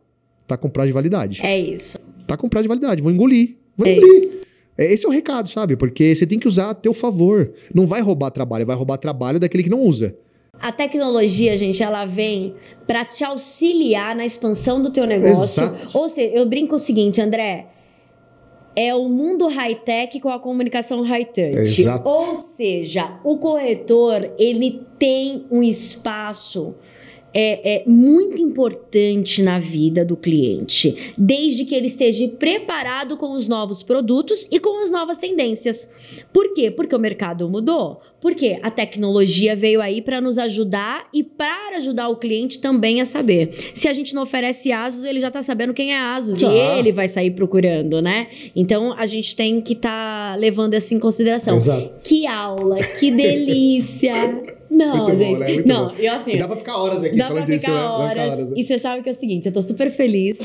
[0.47, 1.41] Tá com prazo de validade.
[1.43, 1.99] É isso.
[2.25, 3.01] Tá com prazo de validade.
[3.01, 3.55] Vou engolir.
[3.75, 4.23] Vou é engolir.
[4.23, 4.46] Isso.
[4.77, 5.75] É, esse é o recado, sabe?
[5.75, 7.51] Porque você tem que usar a teu favor.
[7.73, 10.15] Não vai roubar trabalho, vai roubar trabalho daquele que não usa.
[10.59, 12.55] A tecnologia, gente, ela vem
[12.85, 15.63] para te auxiliar na expansão do teu negócio.
[15.63, 15.97] Exato.
[15.97, 17.67] Ou seja, eu brinco o seguinte, André,
[18.75, 21.83] é o mundo high-tech com a comunicação high-touch.
[22.03, 26.75] Ou seja, o corretor, ele tem um espaço
[27.39, 33.47] é, é muito importante na vida do cliente, desde que ele esteja preparado com os
[33.47, 35.87] novos produtos e com as novas tendências.
[36.33, 36.71] Por quê?
[36.71, 38.01] Porque o mercado mudou.
[38.19, 43.05] Porque a tecnologia veio aí para nos ajudar e para ajudar o cliente também a
[43.05, 43.51] saber.
[43.73, 46.51] Se a gente não oferece Asus, ele já está sabendo quem é Asus já.
[46.51, 48.27] e ele vai sair procurando, né?
[48.55, 51.55] Então a gente tem que estar tá levando isso em consideração.
[51.55, 52.03] Exato.
[52.03, 54.13] Que aula, que delícia!
[54.69, 55.37] Não, muito gente.
[55.37, 55.63] Bom, né?
[55.65, 55.95] não, bom.
[55.97, 56.31] eu assim.
[56.33, 57.87] E dá pra ficar horas aqui dá falando pra disso, ficar né?
[57.87, 58.53] Horas, dá pra ficar horas.
[58.57, 60.37] E você sabe que é o seguinte, eu tô super feliz,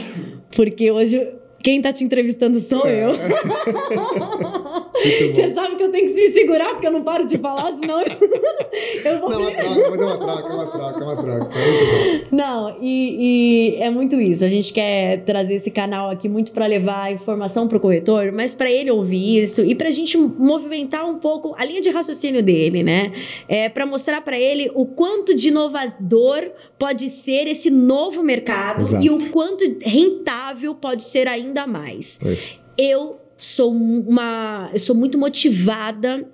[0.54, 1.28] porque hoje
[1.62, 3.04] Quem tá te entrevistando sou é.
[3.04, 3.12] eu.
[5.02, 8.00] Você sabe que eu tenho que se segurar porque eu não paro de falar, senão
[8.00, 8.06] eu,
[9.12, 9.30] eu vou.
[9.30, 11.58] Não, é uma troca, mas é uma troca, é uma troca, é uma troca.
[11.58, 14.44] É não, e, e, é muito isso.
[14.44, 18.70] A gente quer trazer esse canal aqui muito para levar informação pro corretor, mas para
[18.70, 23.12] ele ouvir isso e pra gente movimentar um pouco a linha de raciocínio dele, né?
[23.48, 29.04] É, para mostrar para ele o quanto de inovador pode ser esse novo mercado Exato.
[29.04, 32.18] e o quanto rentável pode ser ainda mais.
[32.24, 32.36] É.
[32.76, 36.26] Eu sou uma, eu sou muito motivada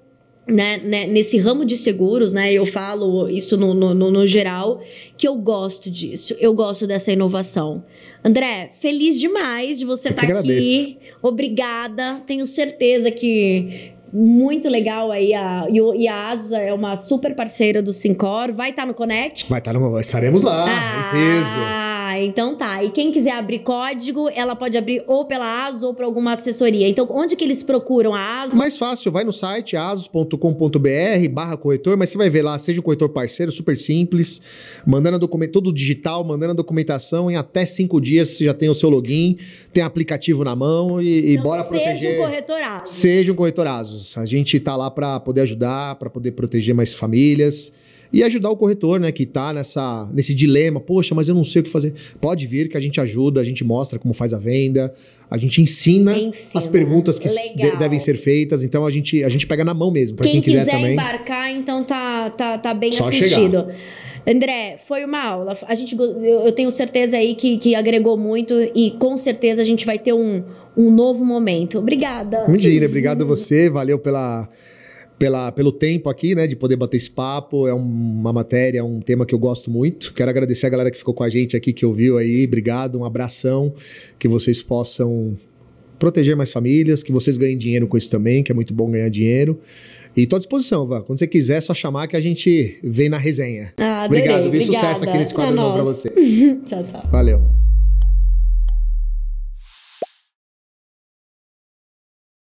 [0.49, 2.53] né, né, nesse ramo de seguros, né?
[2.53, 4.81] Eu falo isso no, no, no, geral,
[5.16, 7.85] que eu gosto disso, eu gosto dessa inovação.
[8.25, 10.99] André, feliz demais de você estar tá aqui.
[11.21, 12.23] Obrigada.
[12.27, 15.35] Tenho certeza que muito legal aí.
[15.35, 18.53] A, e a Asus é uma super parceira do Sincor.
[18.53, 19.47] Vai estar tá no Connect?
[19.49, 20.01] Vai estar tá no.
[20.01, 21.98] Estaremos lá, ah, em peso.
[22.17, 22.85] Então tá.
[22.85, 26.89] E quem quiser abrir código, ela pode abrir ou pela ASUS ou por alguma assessoria.
[26.89, 28.57] Então, onde que eles procuram a ASUS?
[28.57, 32.83] Mais fácil, vai no site asus.com.br barra corretor, mas você vai ver lá, seja um
[32.83, 34.41] corretor parceiro, super simples,
[34.87, 38.75] mandando documento, tudo digital, mandando a documentação, em até cinco dias você já tem o
[38.75, 39.37] seu login,
[39.73, 41.99] tem aplicativo na mão e, então, e bora seja proteger.
[41.99, 42.91] Seja um corretor ASUS.
[42.91, 44.19] Seja um corretor ASUS.
[44.19, 47.73] A gente tá lá para poder ajudar, para poder proteger mais famílias
[48.13, 51.61] e ajudar o corretor, né, que está nessa, nesse dilema, poxa, mas eu não sei
[51.61, 51.95] o que fazer.
[52.21, 54.93] Pode vir que a gente ajuda, a gente mostra como faz a venda,
[55.31, 56.51] a gente ensina, ensina.
[56.55, 59.91] as perguntas que de, devem ser feitas, então a gente, a gente pega na mão
[59.91, 60.93] mesmo, para quem, quem, quiser, quiser também.
[60.93, 63.67] embarcar, então tá, tá, tá bem Só assistido.
[63.67, 63.77] Chegar.
[64.27, 65.57] André, foi uma aula.
[65.67, 69.87] A gente, eu tenho certeza aí que, que agregou muito e com certeza a gente
[69.87, 70.45] vai ter um,
[70.77, 71.79] um novo momento.
[71.79, 72.45] Obrigada.
[72.47, 74.47] Imagina, obrigado a você, valeu pela
[75.19, 77.66] pela, pelo tempo aqui, né, de poder bater esse papo.
[77.66, 80.14] É uma matéria, um tema que eu gosto muito.
[80.14, 82.45] Quero agradecer a galera que ficou com a gente aqui, que ouviu aí.
[82.45, 83.75] Obrigado, um abração.
[84.19, 85.37] Que vocês possam
[85.99, 89.09] proteger mais famílias, que vocês ganhem dinheiro com isso também, que é muito bom ganhar
[89.09, 89.59] dinheiro.
[90.16, 91.03] E tô à disposição, Van.
[91.03, 93.73] Quando você quiser, é só chamar que a gente vem na resenha.
[93.77, 96.11] Ah, adorei, Obrigado, vi sucesso aqui nesse quadro é novo pra você.
[96.66, 97.09] tchau, tchau.
[97.11, 97.68] Valeu.